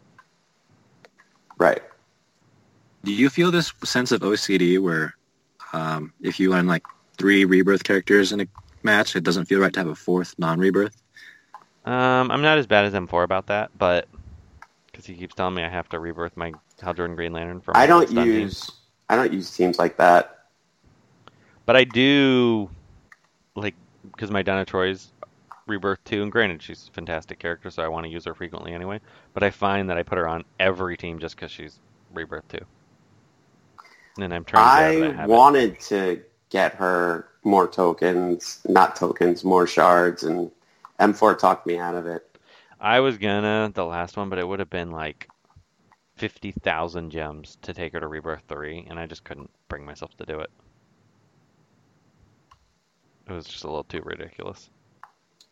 [1.59, 1.83] Right.
[3.05, 5.15] Do you feel this sense of OCD where
[5.73, 6.83] um, if you run like
[7.19, 8.47] three rebirth characters in a
[8.83, 10.97] match, it doesn't feel right to have a fourth non-rebirth?
[11.87, 14.09] Um, I'm not as bad as M4 about that, but
[14.87, 17.77] because he keeps telling me I have to rebirth my Hal Jordan Green Lantern from
[17.77, 18.27] I don't team.
[18.27, 18.73] use
[19.09, 20.47] I don't use teams like that.
[21.65, 22.71] But I do,
[23.55, 25.13] like, because my Donna Troy's
[25.67, 28.73] Rebirth too, and granted, she's a fantastic character, so I want to use her frequently
[28.73, 29.01] anyway.
[29.35, 31.79] But I find that I put her on every team just because she's
[32.13, 32.65] Rebirth too.
[34.19, 38.97] And I'm trying to get out of I wanted to get her more tokens, not
[38.97, 40.51] tokens, more shards, and
[41.01, 42.23] M4 talked me out of it.
[42.81, 45.29] I was gonna, the last one, but it would have been like
[46.17, 50.27] 50,000 gems to take her to Rebirth 3, and I just couldn't bring myself to
[50.27, 50.51] do it.
[53.29, 54.71] It was just a little too ridiculous.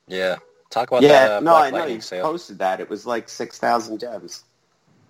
[0.06, 0.36] Yeah.
[0.70, 2.24] Talk about yeah, that uh, no, Black I know Lightning you sale.
[2.24, 2.80] posted that.
[2.80, 4.44] It was like six thousand gems.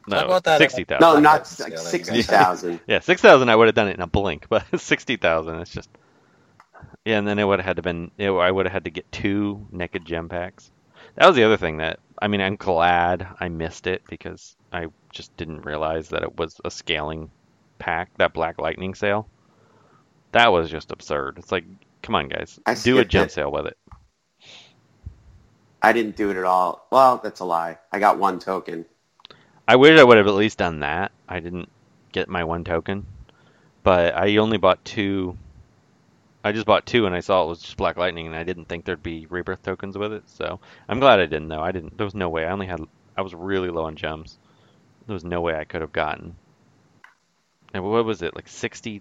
[0.06, 1.00] No, about that, uh, 60,000.
[1.00, 2.26] No, not Lightning like sale that you guys sixty had.
[2.26, 2.80] thousand.
[2.86, 5.70] Yeah, six thousand I would have done it in a blink, but sixty thousand it's
[5.70, 5.88] just
[7.04, 8.90] yeah, and then it would have had to been it, I would have had to
[8.90, 10.70] get two naked gem packs.
[11.16, 14.86] That was the other thing that I mean I'm glad I missed it because I
[15.12, 17.30] just didn't realize that it was a scaling
[17.78, 19.28] pack that Black Lightning sale.
[20.32, 21.38] That was just absurd.
[21.38, 21.64] It's like,
[22.02, 23.32] come on guys, I do a gem it.
[23.32, 23.78] sale with it.
[25.82, 26.86] I didn't do it at all.
[26.90, 27.78] Well, that's a lie.
[27.92, 28.86] I got one token.
[29.68, 31.12] I wish I would have at least done that.
[31.28, 31.68] I didn't
[32.12, 33.06] get my one token,
[33.82, 35.36] but I only bought two.
[36.44, 38.66] I just bought two, and I saw it was just Black Lightning, and I didn't
[38.66, 40.24] think there'd be rebirth tokens with it.
[40.28, 41.48] So I'm glad I didn't.
[41.48, 41.96] Though I didn't.
[41.96, 42.44] There was no way.
[42.44, 42.80] I only had.
[43.16, 44.36] I was really low on gems.
[45.06, 46.36] There was no way I could have gotten.
[47.72, 49.00] And what was it like sixty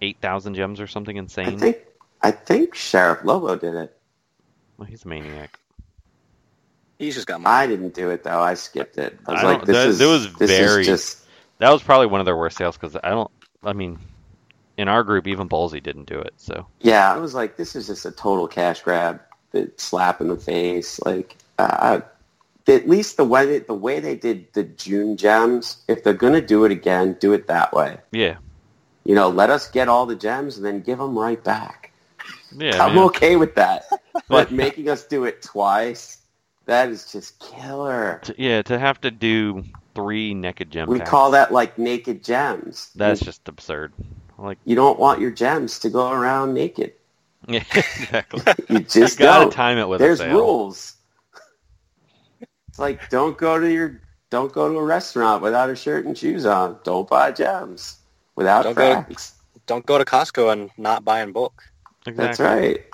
[0.00, 1.46] eight thousand gems or something insane?
[1.46, 1.72] I insane?
[1.74, 1.84] think
[2.22, 3.96] I think Sheriff Lobo did it.
[4.78, 5.58] Well, he's a maniac.
[6.98, 7.54] He's just got money.
[7.54, 8.40] I didn't do it though.
[8.40, 9.18] I skipped it.
[9.26, 11.26] I was I like, this that- is that was this very- is just
[11.58, 13.30] That was probably one of their worst sales because I don't.
[13.62, 13.98] I mean,
[14.80, 16.32] in our group, even Bullseye didn't do it.
[16.38, 17.12] So yeah.
[17.12, 19.20] I was like, this is just a total cash grab.
[19.52, 20.98] The slap in the face.
[21.00, 22.00] Like, uh,
[22.66, 25.82] at least the way the way they did the June gems.
[25.88, 27.98] If they're gonna do it again, do it that way.
[28.12, 28.36] yeah,
[29.04, 31.92] You know, let us get all the gems and then give them right back.
[32.56, 32.82] yeah.
[32.82, 33.04] I'm man.
[33.06, 33.84] okay with that.
[33.90, 36.18] But- but making us do it twice,
[36.66, 38.22] that is just killer.
[38.38, 39.64] Yeah, to have to do
[39.96, 42.90] three naked gem We packs, call that like naked gems.
[42.94, 43.92] that's just absurd.
[44.40, 46.94] Like, you don't want your gems to go around naked.
[47.48, 48.42] yeah, exactly.
[48.68, 49.52] You you just gotta don't.
[49.52, 50.36] time it with There's a sale.
[50.38, 50.96] rules.
[52.68, 54.00] It's like don't go to your
[54.30, 56.78] don't go to a restaurant without a shirt and shoes on.
[56.84, 57.98] Don't buy gems
[58.36, 59.34] without Don't go- cracks.
[59.66, 61.62] Don't go to Costco and not buy in bulk.
[62.06, 62.26] Exactly.
[62.26, 62.84] That's right.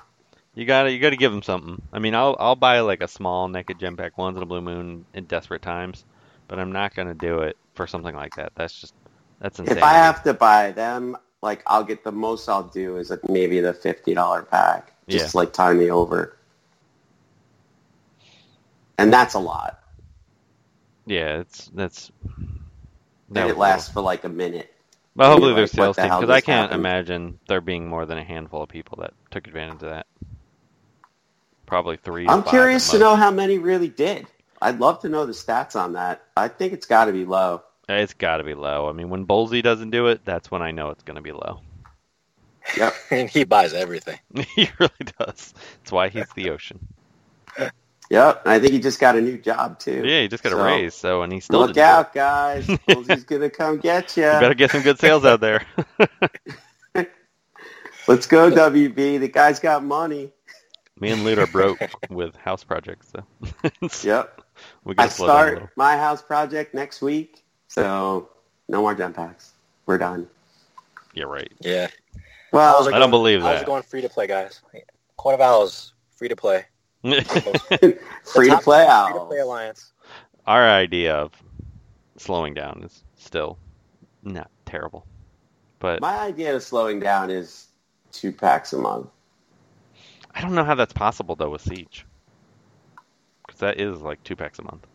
[0.54, 1.80] You gotta you gotta give them something.
[1.92, 4.62] I mean, I'll I'll buy like a small naked gem pack once in a blue
[4.62, 6.04] moon in desperate times,
[6.48, 8.52] but I'm not gonna do it for something like that.
[8.54, 8.94] That's just
[9.40, 9.76] that's insane.
[9.78, 13.26] If I have to buy them, like I'll get the most I'll do is like
[13.30, 14.92] maybe the fifty dollar pack.
[15.08, 16.36] Just like time me over.
[18.98, 19.80] And that's a lot.
[21.06, 22.10] yeah, it's that's.
[23.34, 24.72] And it lasts for like a minute.
[25.14, 26.80] Well, hopefully like, what sales the team, because I can't happened?
[26.80, 30.06] imagine there being more than a handful of people that took advantage of that.
[31.64, 32.28] Probably three.
[32.28, 34.26] I'm curious to know how many really did.
[34.60, 36.24] I'd love to know the stats on that.
[36.36, 37.62] I think it's got to be low.
[37.88, 38.88] It's got to be low.
[38.88, 41.32] I mean, when Bullseye doesn't do it, that's when I know it's going to be
[41.32, 41.60] low.
[42.76, 42.94] Yep.
[43.10, 44.18] and he buys everything.
[44.54, 45.54] he really does.
[45.78, 46.80] That's why he's the ocean.
[48.08, 48.42] Yep.
[48.44, 50.04] And I think he just got a new job too.
[50.06, 51.90] Yeah, he just got a raise, so and he still Look didn't it.
[51.90, 52.64] out, guys.
[52.86, 54.22] He's gonna come get you.
[54.22, 55.66] You better get some good sales out there.
[58.06, 59.18] Let's go, WB.
[59.18, 60.30] The guy's got money.
[61.00, 63.24] Me and Lute are broke with house projects, so
[64.08, 64.40] Yep.
[64.84, 65.66] we I gotta slow down a little.
[65.66, 68.28] start my house project next week, so
[68.68, 69.52] no more gem packs.
[69.86, 70.28] We're done.
[71.14, 71.50] Yeah, right.
[71.60, 71.88] Yeah.
[72.52, 73.22] Well, How's it I don't going?
[73.22, 73.62] believe How's that.
[73.62, 74.60] it going free to play, guys?
[75.16, 76.64] Quarter Val's free to play.
[77.02, 79.92] free to top- play Free to play alliance.
[80.46, 81.32] Our idea of
[82.16, 83.58] slowing down is still
[84.22, 85.06] not terrible,
[85.78, 87.66] but My idea of slowing down is
[88.12, 89.08] two packs a month.
[90.34, 92.04] I don't know how that's possible though with Siege,
[93.46, 94.86] because that is like two packs a month.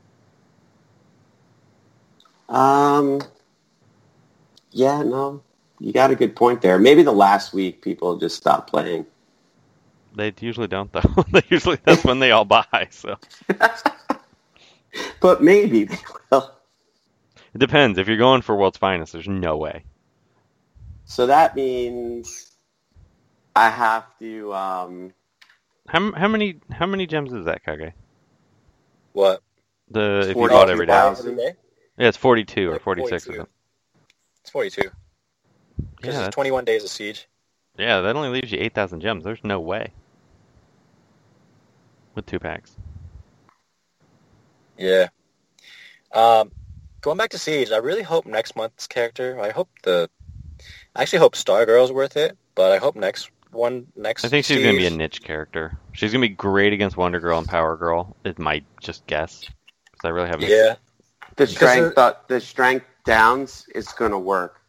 [2.51, 3.21] Um,
[4.71, 5.41] yeah, no,
[5.79, 6.77] you got a good point there.
[6.77, 9.05] Maybe the last week people just stopped playing.
[10.15, 11.23] They usually don't though.
[11.31, 12.87] they usually that's when they all buy.
[12.91, 13.15] So
[15.21, 15.97] But maybe they
[16.29, 16.51] will.
[17.53, 17.97] it depends.
[17.97, 19.85] If you're going for World's Finest, there's no way.
[21.05, 22.51] So that means
[23.55, 24.53] I have to.
[24.53, 25.13] Um,
[25.87, 27.93] How how many how many gems is that, Kage?
[29.13, 29.41] What?
[29.89, 31.55] The if you bought every day.
[31.97, 31.97] Thousand.
[31.97, 32.03] Every day?
[32.03, 33.37] Yeah, it's 42 or 46 or 42.
[33.37, 33.53] something.
[34.41, 34.81] It's 42.
[35.97, 37.27] Because Yeah, it's 21 days of siege.
[37.77, 39.23] Yeah, that only leaves you 8,000 gems.
[39.23, 39.93] There's no way.
[42.15, 42.75] With two packs.
[44.77, 45.07] Yeah.
[46.11, 46.51] Um,
[47.01, 50.09] going back to Siege, I really hope next month's character, I hope the,
[50.95, 54.61] I actually hope Stargirl's worth it, but I hope next one, next I think she's
[54.61, 55.77] going to be a niche character.
[55.93, 58.15] She's going to be great against Wonder Girl and Power Girl.
[58.25, 59.41] It might just guess.
[59.91, 60.49] Because I really haven't.
[60.49, 60.75] Yeah.
[61.35, 64.61] The strength, the, the strength downs is going to work.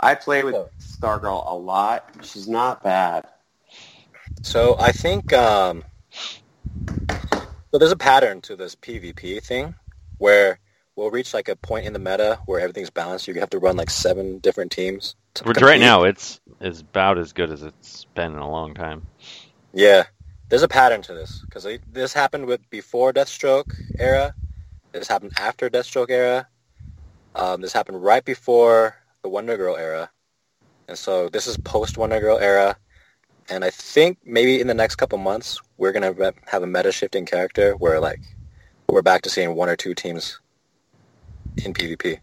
[0.00, 0.56] I play with.
[0.78, 2.10] Stargirl a lot.
[2.22, 3.26] She's not bad.
[4.42, 5.84] So I think, um,
[7.70, 9.74] so there's a pattern to this PvP thing
[10.18, 10.58] where
[10.96, 13.28] we'll reach like a point in the meta where everything's balanced.
[13.28, 15.14] You have to run like seven different teams.
[15.34, 18.74] to Which right now, it's is about as good as it's been in a long
[18.74, 19.06] time.
[19.72, 20.04] Yeah,
[20.48, 24.34] there's a pattern to this because this happened with before Deathstroke era.
[24.92, 26.48] This happened after Deathstroke era.
[27.34, 30.10] Um, this happened right before the Wonder Girl era,
[30.88, 32.76] and so this is post Wonder Girl era.
[33.50, 36.14] And I think maybe in the next couple months we're gonna
[36.46, 38.20] have a meta shifting character where like
[38.88, 40.40] we're back to seeing one or two teams
[41.64, 42.18] in PvP.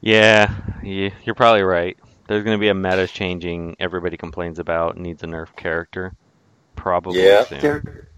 [0.00, 1.96] Yeah, yeah, you're probably right.
[2.26, 6.12] There's going to be a meta changing everybody complains about, needs a nerf character.
[6.74, 7.44] Probably Yeah.
[7.44, 7.60] soon.
[7.60, 8.11] There,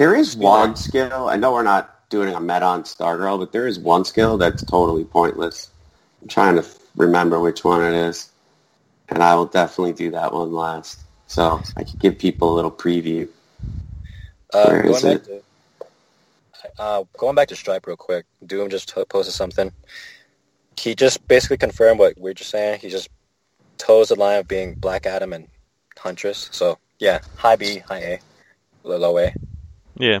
[0.00, 1.28] there is one skill.
[1.28, 4.62] I know we're not doing a meta on Stargirl, but there is one skill that's
[4.62, 5.68] totally pointless.
[6.22, 6.64] I'm trying to
[6.96, 8.30] remember which one it is,
[9.10, 11.00] and I will definitely do that one last.
[11.26, 13.28] So I could give people a little preview.
[14.54, 15.24] Uh, Where going back it?
[15.26, 15.42] to
[16.78, 18.24] uh, going back to Stripe real quick.
[18.46, 19.70] Doom just posted something.
[20.78, 22.80] He just basically confirmed what we are just saying.
[22.80, 23.10] He just
[23.76, 25.46] toes the line of being Black Adam and
[25.98, 26.48] Huntress.
[26.52, 28.20] So yeah, high B, high A,
[28.82, 29.34] low A.
[30.00, 30.20] Yeah.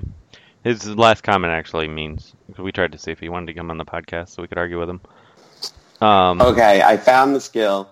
[0.62, 3.78] His last comment actually means we tried to see if he wanted to come on
[3.78, 5.00] the podcast so we could argue with him.
[6.00, 7.90] Um, Okay, I found the skill.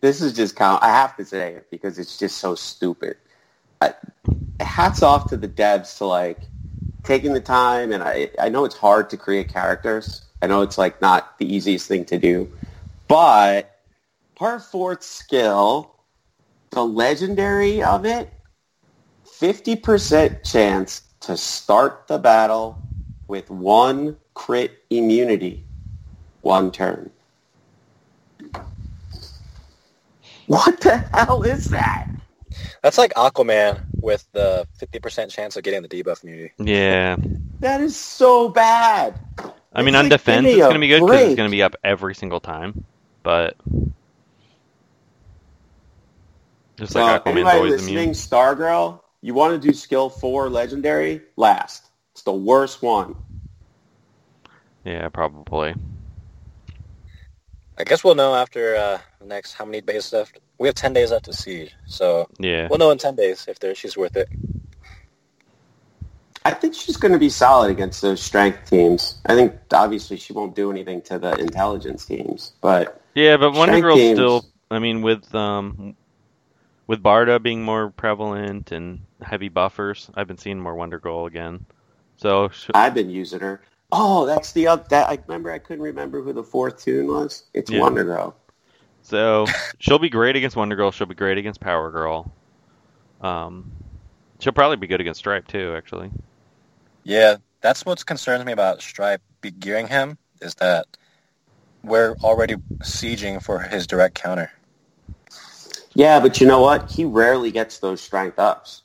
[0.00, 0.82] This is just count.
[0.82, 3.16] I have to say it because it's just so stupid.
[3.80, 3.94] I,
[4.60, 6.38] hats off to the devs to like
[7.02, 10.24] taking the time, and I I know it's hard to create characters.
[10.42, 12.50] I know it's like not the easiest thing to do,
[13.08, 13.80] but
[14.34, 15.94] part fourth skill,
[16.70, 18.30] the legendary of it,
[19.24, 22.78] fifty percent chance to start the battle
[23.28, 25.64] with one crit immunity,
[26.42, 27.10] one turn.
[30.46, 32.08] What the hell is that?
[32.82, 36.52] That's like Aquaman with the 50% chance of getting the debuff immunity.
[36.58, 37.16] yeah.
[37.60, 39.18] That is so bad.
[39.72, 41.52] I mean, It's on like, defense, it's going to be good because it's going to
[41.52, 42.84] be up every single time.
[43.22, 43.56] But
[46.76, 48.14] just So like Aquaman's anybody always listening, immune.
[48.14, 51.22] Stargirl, you want to do skill four legendary?
[51.36, 51.86] Last.
[52.12, 53.16] It's the worst one.
[54.84, 55.74] Yeah, probably.
[57.78, 60.38] I guess we'll know after uh, the next how many days left.
[60.58, 62.68] We have 10 days left to see, so Yeah.
[62.68, 64.28] we'll know in 10 days if there, she's worth it.
[66.44, 69.16] I think she's going to be solid against those strength teams.
[69.24, 73.76] I think obviously she won't do anything to the intelligence teams, but Yeah, but Wonder
[73.76, 74.18] Strength Girl's games.
[74.18, 74.44] still.
[74.70, 75.96] I mean, with um,
[76.86, 81.64] with Barda being more prevalent and heavy buffers, I've been seeing more Wonder Girl again.
[82.16, 83.62] So sh- I've been using her.
[83.92, 84.84] Oh, that's the other.
[84.90, 85.50] That I remember.
[85.52, 87.44] I couldn't remember who the fourth tune was.
[87.54, 87.80] It's Yeah.
[87.80, 88.36] Wonder Girl.
[89.02, 89.46] so
[89.78, 90.90] she'll be great against Wonder Girl.
[90.90, 92.32] She'll be great against Power Girl.
[93.20, 93.70] Um,
[94.40, 95.74] she'll probably be good against Stripe too.
[95.76, 96.10] Actually.
[97.04, 100.86] Yeah, that's what concerns me about Stripe be gearing him is that
[101.82, 104.50] we're already sieging for his direct counter.
[105.94, 106.90] Yeah, but you know what?
[106.90, 108.82] He rarely gets those strength ups.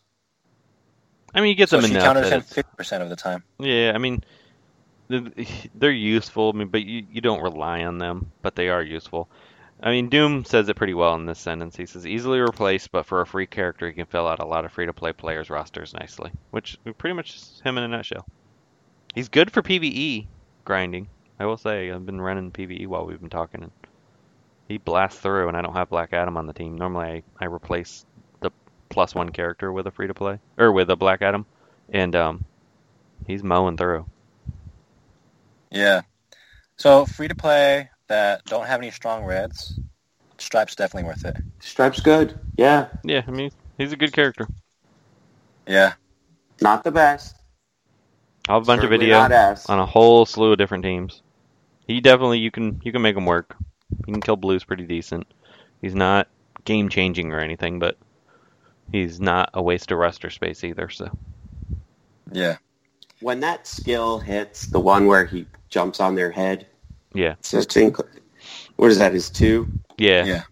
[1.33, 2.03] I mean, you get So them she enough.
[2.03, 3.43] counters him 50% of the time.
[3.59, 4.23] Yeah, I mean,
[5.09, 5.31] they're,
[5.75, 6.51] they're useful.
[6.53, 9.29] I mean, but you, you don't rely on them, but they are useful.
[9.81, 11.75] I mean, Doom says it pretty well in this sentence.
[11.77, 14.65] He says, easily replaced, but for a free character, he can fill out a lot
[14.65, 18.27] of free-to-play players' rosters nicely, which pretty much is him in a nutshell.
[19.15, 20.27] He's good for PvE
[20.65, 21.09] grinding.
[21.39, 23.71] I will say, I've been running PvE while we've been talking, and
[24.69, 26.77] he blasts through, and I don't have Black Adam on the team.
[26.77, 28.05] Normally, I, I replace
[28.39, 28.51] the
[28.87, 31.45] plus one character with a free-to-play, or with a Black Adam,
[31.89, 32.45] and um,
[33.25, 34.05] he's mowing through.
[35.71, 36.01] Yeah.
[36.77, 39.79] So free to play that don't have any strong reds,
[40.37, 41.37] Stripe's definitely worth it.
[41.59, 42.39] Stripe's good.
[42.55, 44.47] Yeah, Yeah, I mean, he's a good character.
[45.67, 45.93] Yeah.
[46.61, 47.35] not the best.
[48.47, 51.21] I'll have a bunch Certainly of video on a whole slew of different teams.
[51.87, 53.55] He definitely you can you can make him work.
[54.05, 55.27] He can kill blues pretty decent.
[55.81, 56.27] He's not
[56.65, 57.97] game changing or anything, but
[58.91, 60.89] he's not a waste of roster space either.
[60.89, 61.09] So
[62.31, 62.57] Yeah.
[63.21, 66.67] When that skill hits, the one where he jumps on their head,
[67.13, 67.97] yeah, so I think,
[68.77, 69.13] what is that?
[69.15, 69.67] Is two.
[69.97, 70.43] yeah, Yeah.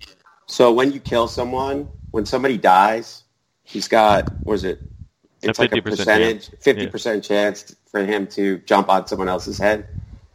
[0.47, 3.23] So when you kill someone, when somebody dies,
[3.63, 4.79] he's got what is it?
[5.43, 9.29] A It's like a 50% percentage, fifty percent chance for him to jump on someone
[9.29, 9.88] else's head.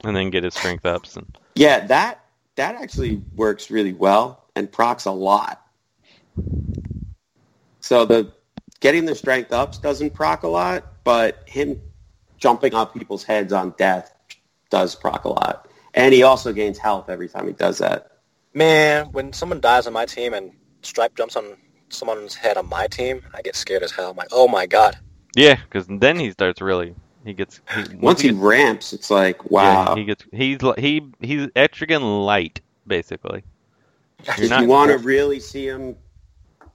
[0.04, 1.16] and then get his strength ups.
[1.16, 2.21] And Yeah, that
[2.56, 5.64] that actually works really well and procs a lot.
[7.80, 8.32] So the
[8.80, 11.80] getting the strength ups doesn't proc a lot, but him
[12.38, 14.12] jumping on people's heads on death
[14.70, 15.68] does proc a lot.
[15.94, 18.18] And he also gains health every time he does that.
[18.54, 21.56] Man, when someone dies on my team and Stripe jumps on
[21.90, 24.10] someone's head on my team, I get scared as hell.
[24.10, 24.98] I'm like, oh my god.
[25.36, 26.94] yeah, because then he starts really
[27.24, 29.94] he gets he, Once he gets, ramps, it's like, yeah, wow.
[29.94, 33.42] he gets he's he he's Etrigan light basically.
[34.24, 35.96] You're if not- you want to really see him,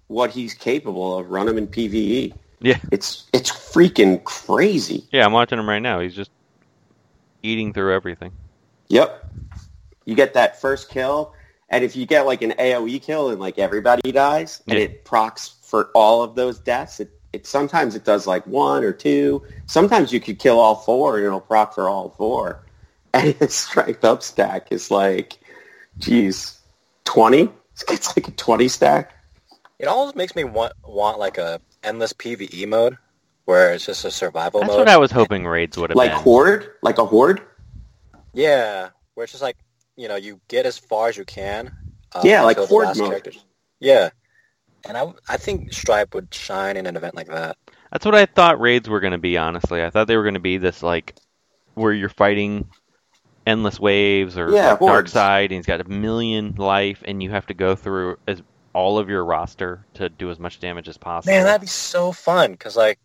[0.08, 2.34] what he's capable of, run him in PVE.
[2.60, 2.80] Yeah.
[2.92, 5.06] It's it's freaking crazy.
[5.12, 6.00] Yeah, I'm watching him right now.
[6.00, 6.32] He's just
[7.44, 8.32] eating through everything.
[8.90, 9.30] Yep.
[10.06, 11.34] You get that first kill,
[11.70, 14.86] and if you get like an AOE kill and like everybody dies, and Yeah.
[14.86, 18.92] it procs for all of those deaths, it, it sometimes it does like one or
[18.92, 19.44] two.
[19.68, 22.64] Sometimes you could kill all four and it'll proc for all four.
[23.14, 25.38] And his strength up stack is like,
[25.98, 26.60] geez,
[27.06, 27.50] 20?
[27.90, 29.14] It's like a 20 stack.
[29.80, 32.98] It almost makes me want want like a endless PvE mode
[33.46, 34.80] where it's just a survival That's mode.
[34.80, 36.20] what I was hoping raids would have Like been.
[36.20, 36.68] horde?
[36.84, 37.42] Like a horde?
[38.34, 39.58] Yeah, where it's just like
[39.96, 41.72] you know you get as far as you can.
[42.14, 43.10] Uh, Yeah, like Horde mode.
[43.10, 43.44] characters.
[43.80, 44.10] Yeah,
[44.88, 47.58] and I I think Stripe would shine in an event like that.
[47.92, 49.84] That's what I thought raids were going to be, honestly.
[49.84, 51.16] I thought they were going to be this, like,
[51.74, 52.68] where you're fighting
[53.46, 57.48] endless waves or Yeah, like Darkseid, and he's got a million life, and you have
[57.48, 58.42] to go through as
[58.74, 61.34] all of your roster to do as much damage as possible.
[61.34, 63.00] Man, that'd be so fun because like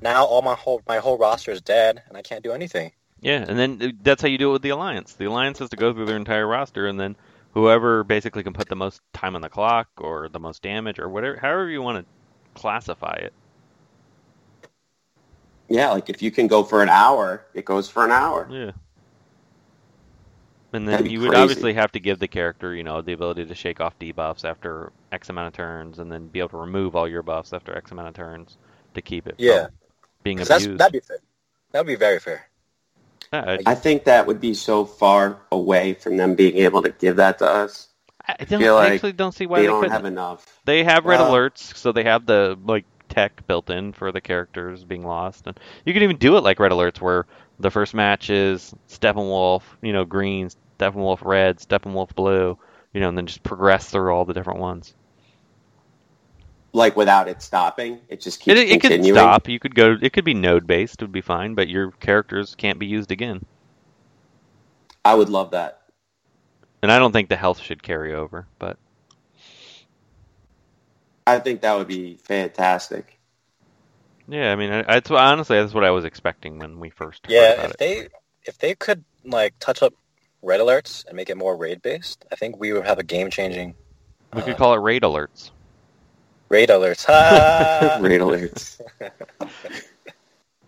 [0.00, 2.92] now all my whole my whole roster is dead and I can't do anything.
[3.20, 5.12] Yeah, and then uh, that's how you do it with the alliance.
[5.12, 7.16] The alliance has to go through their entire roster, and then
[7.52, 11.08] whoever basically can put the most time on the clock or the most damage or
[11.08, 13.32] whatever, however you want to classify it.
[15.68, 18.46] Yeah, like if you can go for an hour, it goes for an hour.
[18.50, 18.72] Yeah.
[20.74, 21.42] And then you would crazy.
[21.42, 24.90] obviously have to give the character, you know, the ability to shake off debuffs after
[25.12, 27.90] X amount of turns, and then be able to remove all your buffs after X
[27.90, 28.56] amount of turns
[28.94, 29.66] to keep it Yeah.
[29.66, 29.74] from
[30.22, 30.78] being abused.
[30.78, 31.18] that'd be fair.
[31.72, 32.48] That'd be very fair.
[33.32, 37.38] I think that would be so far away from them being able to give that
[37.38, 37.88] to us.
[38.28, 39.92] I, I don't, feel I like actually don't see why they they, don't couldn't.
[39.96, 40.60] have enough.
[40.64, 44.20] They have red Well- alerts, so they have the like tech built in for the
[44.20, 47.26] characters being lost, and you can even do it like red alerts, where
[47.58, 52.58] the first match is Steppenwolf, you know, green, Steppenwolf red, Steppenwolf blue,
[52.92, 54.94] you know, and then just progress through all the different ones.
[56.74, 59.04] Like without it stopping, it just It, keeps it could continuing.
[59.04, 59.48] stop.
[59.48, 59.96] You could go.
[60.00, 61.02] It could be node based.
[61.02, 63.44] It would be fine, but your characters can't be used again.
[65.04, 65.82] I would love that.
[66.82, 68.78] And I don't think the health should carry over, but
[71.26, 73.18] I think that would be fantastic.
[74.28, 77.50] yeah, I mean, I, that's honestly that's what I was expecting when we first heard
[77.50, 77.78] Yeah, about if it.
[77.78, 78.08] they
[78.44, 79.94] if they could like touch up
[80.42, 83.30] red alerts and make it more raid based, I think we would have a game
[83.30, 83.76] changing
[84.32, 85.50] We uh, could call it raid alerts.
[86.52, 87.04] Raid alerts.
[87.06, 87.98] Ha!
[88.02, 88.80] Raid alerts.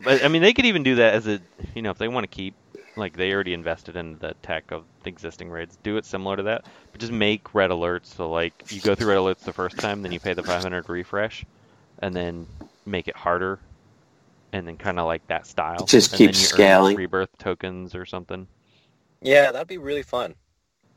[0.03, 1.41] But I mean, they could even do that as a,
[1.74, 2.55] you know, if they want to keep,
[2.97, 6.43] like they already invested in the tech of the existing raids, do it similar to
[6.45, 8.07] that, but just make red alerts.
[8.07, 10.89] So like you go through red alerts the first time, then you pay the 500
[10.89, 11.45] refresh,
[12.01, 12.47] and then
[12.87, 13.59] make it harder,
[14.53, 15.85] and then kind of like that style.
[15.87, 16.97] Just and keep then you earn scaling.
[16.97, 18.47] rebirth tokens or something.
[19.22, 20.35] yeah, that'd be really fun.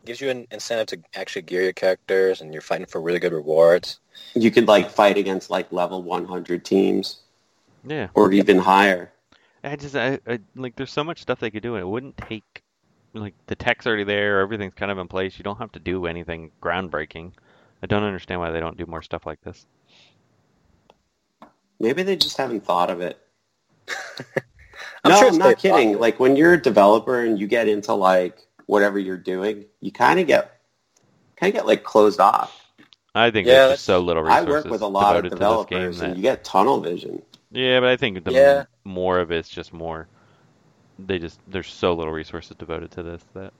[0.07, 3.33] Gives you an incentive to actually gear your characters, and you're fighting for really good
[3.33, 3.99] rewards.
[4.35, 7.21] You could like fight against like level 100 teams
[7.83, 9.13] Yeah, or even higher.
[9.63, 12.17] I just, I, I like, there's so much stuff they could do, and it wouldn't
[12.17, 12.63] take,
[13.13, 15.37] like, the tech's already there, everything's kind of in place.
[15.37, 17.33] You don't have to do anything groundbreaking.
[17.83, 19.65] I don't understand why they don't do more stuff like this.
[21.79, 23.19] Maybe they just haven't thought of it.
[25.03, 25.99] I'm no, sure I'm not kidding.
[25.99, 30.19] Like when you're a developer and you get into like whatever you're doing, you kind
[30.21, 30.61] of get
[31.37, 32.65] kind of get like closed off.
[33.15, 34.47] I think Yeah, there's just so little resources.
[34.47, 36.43] I work with a lot of devoted to this developers, game and that, you get
[36.43, 37.23] tunnel vision.
[37.51, 38.65] yeah, but I think the Yeah.
[38.83, 40.09] more of it's just more.
[40.99, 43.53] They just there's so little resources devoted to this that.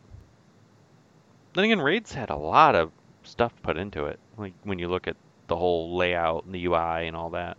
[1.56, 2.94] Then again, raids had a lot of
[3.24, 4.22] stuff put into it.
[4.38, 7.58] Like when you look at the whole layout and the UI and all that.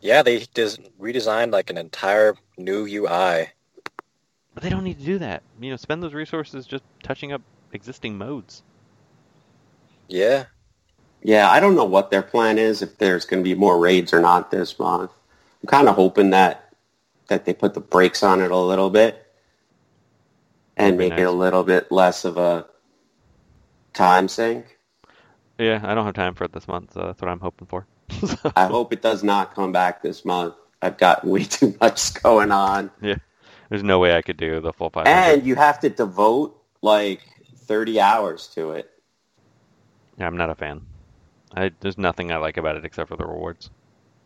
[0.00, 3.50] Yeah, they des- redesigned like an entire new UI.
[4.58, 5.44] But they don't need to do that.
[5.60, 7.42] You know, spend those resources just touching up
[7.72, 8.64] existing modes.
[10.08, 10.46] Yeah,
[11.22, 14.12] Yeah, I don't know what their plan is if there's going to be more raids
[14.12, 15.12] or not this month.
[15.62, 16.74] I'm kind of hoping that
[17.28, 19.32] that they put the brakes on it a little bit
[20.76, 22.66] and make it a little bit less of a
[23.94, 24.76] time sink.
[25.56, 27.86] Yeah, I don't have time for it this month, so that's what I'm hoping for.
[28.56, 30.54] I hope it does not come back this month.
[30.82, 32.90] I've got way too much going on.
[33.68, 35.10] There's no way I could do the full 500.
[35.10, 37.20] And you have to devote like
[37.56, 38.90] 30 hours to it.
[40.18, 40.82] Yeah, I'm not a fan.
[41.54, 43.70] I, there's nothing I like about it except for the rewards.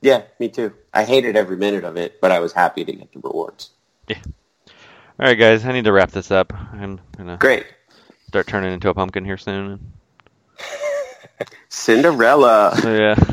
[0.01, 0.73] Yeah, me too.
[0.93, 3.71] I hated every minute of it, but I was happy to get the rewards.
[4.09, 4.19] Yeah.
[5.21, 6.53] All right, guys, I need to wrap this up.
[6.73, 7.67] I'm gonna Great.
[8.27, 9.93] start turning into a pumpkin here soon.
[11.69, 12.77] Cinderella.
[12.81, 13.15] So yeah,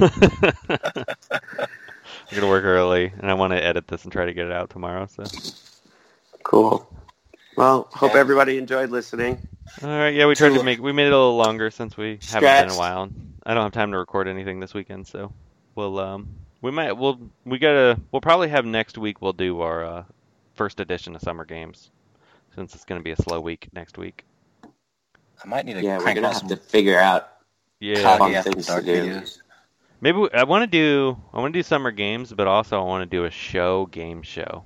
[0.69, 4.51] I'm gonna work early, and I want to edit this and try to get it
[4.51, 5.07] out tomorrow.
[5.07, 5.23] So,
[6.49, 6.87] Cool.
[7.55, 8.19] Well, hope Yeah.
[8.21, 9.47] everybody enjoyed listening.
[9.83, 12.17] all right, yeah, we tried to make we made it a little longer since we
[12.31, 13.07] haven't been in a while.
[13.45, 15.31] I don't have time to record anything this weekend, so
[15.75, 16.27] we'll um
[16.61, 19.21] we might we'll we gotta we'll probably have next week.
[19.21, 20.03] We'll do our uh,
[20.55, 21.91] first edition of summer games
[22.55, 24.25] since it's gonna be a slow week next week.
[25.43, 27.29] I might need to Yeah, we're crank gonna out have some to figure out.
[27.79, 28.91] Yeah, Fun Kage After things to Dark do.
[29.05, 29.37] videos.
[30.01, 32.83] maybe we, I want to do I want to do summer games, but also I
[32.83, 34.63] want to do a show game show.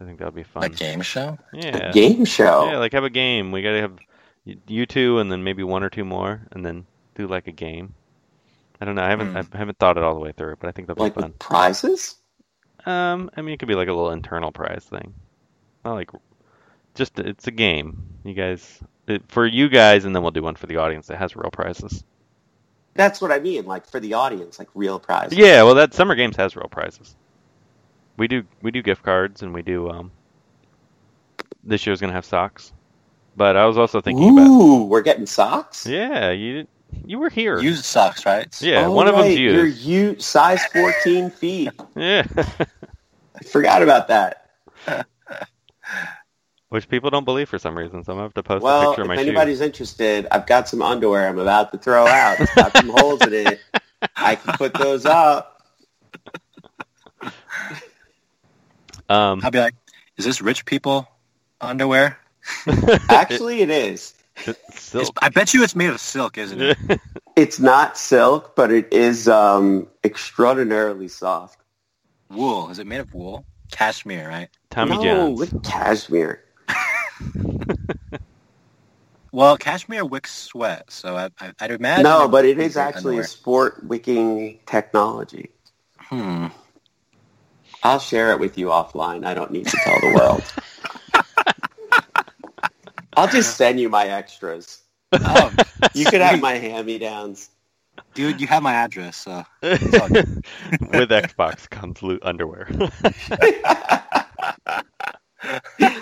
[0.00, 0.64] I think that'll be fun.
[0.64, 1.38] A game show?
[1.52, 1.88] Yeah.
[1.88, 2.70] A game show.
[2.70, 3.50] Yeah, like have a game.
[3.50, 3.98] We gotta have
[4.66, 7.94] you two, and then maybe one or two more, and then do like a game.
[8.80, 9.02] I don't know.
[9.02, 9.36] I haven't Hmm.
[9.52, 11.34] I haven't thought it all the way through, but I think that'll like be fun.
[11.38, 12.16] prizes?
[12.86, 15.14] Um, I mean, it could be like a little internal prize thing.
[15.84, 16.10] Not like
[16.94, 18.02] just it's a game.
[18.24, 21.18] You guys it, for you guys, and then we'll do one for the audience that
[21.18, 22.04] has real prizes.
[22.94, 25.38] That's what I mean, like for the audience, like real prizes.
[25.38, 27.14] Yeah, well, that summer games has real prizes.
[28.18, 30.10] We do we do gift cards, and we do um.
[31.64, 32.72] This year's gonna have socks,
[33.36, 35.86] but I was also thinking about Ooh, we're getting socks?
[35.86, 36.66] Yeah, you
[37.06, 37.60] You were here.
[37.60, 38.60] Used socks, right?
[38.62, 39.82] yeah, Oh, one of right, them's You're used.
[39.82, 41.72] you size 14 feet.
[41.96, 42.26] Yeah.
[42.36, 44.46] I forgot about that.
[46.70, 48.80] Which people don't believe for some reason, so I'm gonna have to post a Well,
[48.88, 49.26] picture of if my shoes.
[49.26, 52.40] anybody's interested, I've got some underwear I'm about to throw out.
[52.40, 53.60] It's got some holes in it.
[54.16, 55.62] I can put those up.
[59.08, 59.74] Um, I'll be like,
[60.16, 61.08] is this rich people
[61.60, 62.18] underwear?
[63.08, 64.14] Actually, it is.
[64.36, 65.18] it's It's- silk.
[65.22, 66.78] I bet you it's made of silk, isn't it?
[67.36, 71.60] It's not silk, but it is um, extraordinarily soft.
[72.30, 72.68] Wool.
[72.70, 73.44] Is it made of wool?
[73.70, 74.48] Cashmere, right?
[74.70, 75.38] Tommy no, Jones.
[75.38, 76.42] with cashmere.
[79.30, 82.04] Well, cashmere wicks sweat, so I, I, I'd imagine.
[82.04, 85.50] No, but it is it be is great actually a sport wicking technology.
[85.98, 86.46] Hmm.
[87.82, 89.24] I'll share it with you offline.
[89.26, 90.42] I don't need to tell the world.
[93.16, 94.82] I'll just send you my extras.
[95.12, 95.52] Oh,
[95.94, 97.50] You could have my hand-me-downs.
[98.14, 99.80] dude, you have my address, so With
[101.10, 102.68] Xbox comes loot underwear.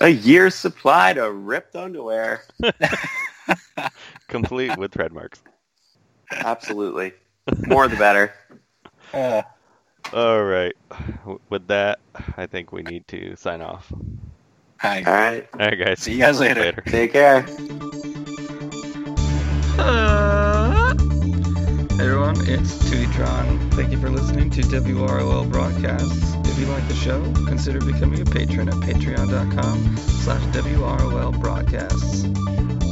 [0.00, 2.42] A year's supply to ripped underwear.
[4.28, 5.40] Complete with tread marks.
[6.30, 7.12] Absolutely.
[7.66, 8.34] More the better.
[9.12, 9.42] uh,
[10.14, 10.76] All right.
[11.50, 11.98] With that,
[12.36, 13.92] I think we need to sign off.
[14.78, 15.02] hi.
[15.02, 15.48] All right.
[15.54, 15.98] All right, guys.
[16.00, 16.60] See you guys later.
[16.60, 16.82] Later.
[16.86, 17.40] Take care.
[21.94, 23.72] Hey everyone, it's Tuitron.
[23.74, 26.34] Thank you for listening to WROL Broadcasts.
[26.48, 32.83] If you like the show, consider becoming a patron at patreon.com slash WROL Broadcasts.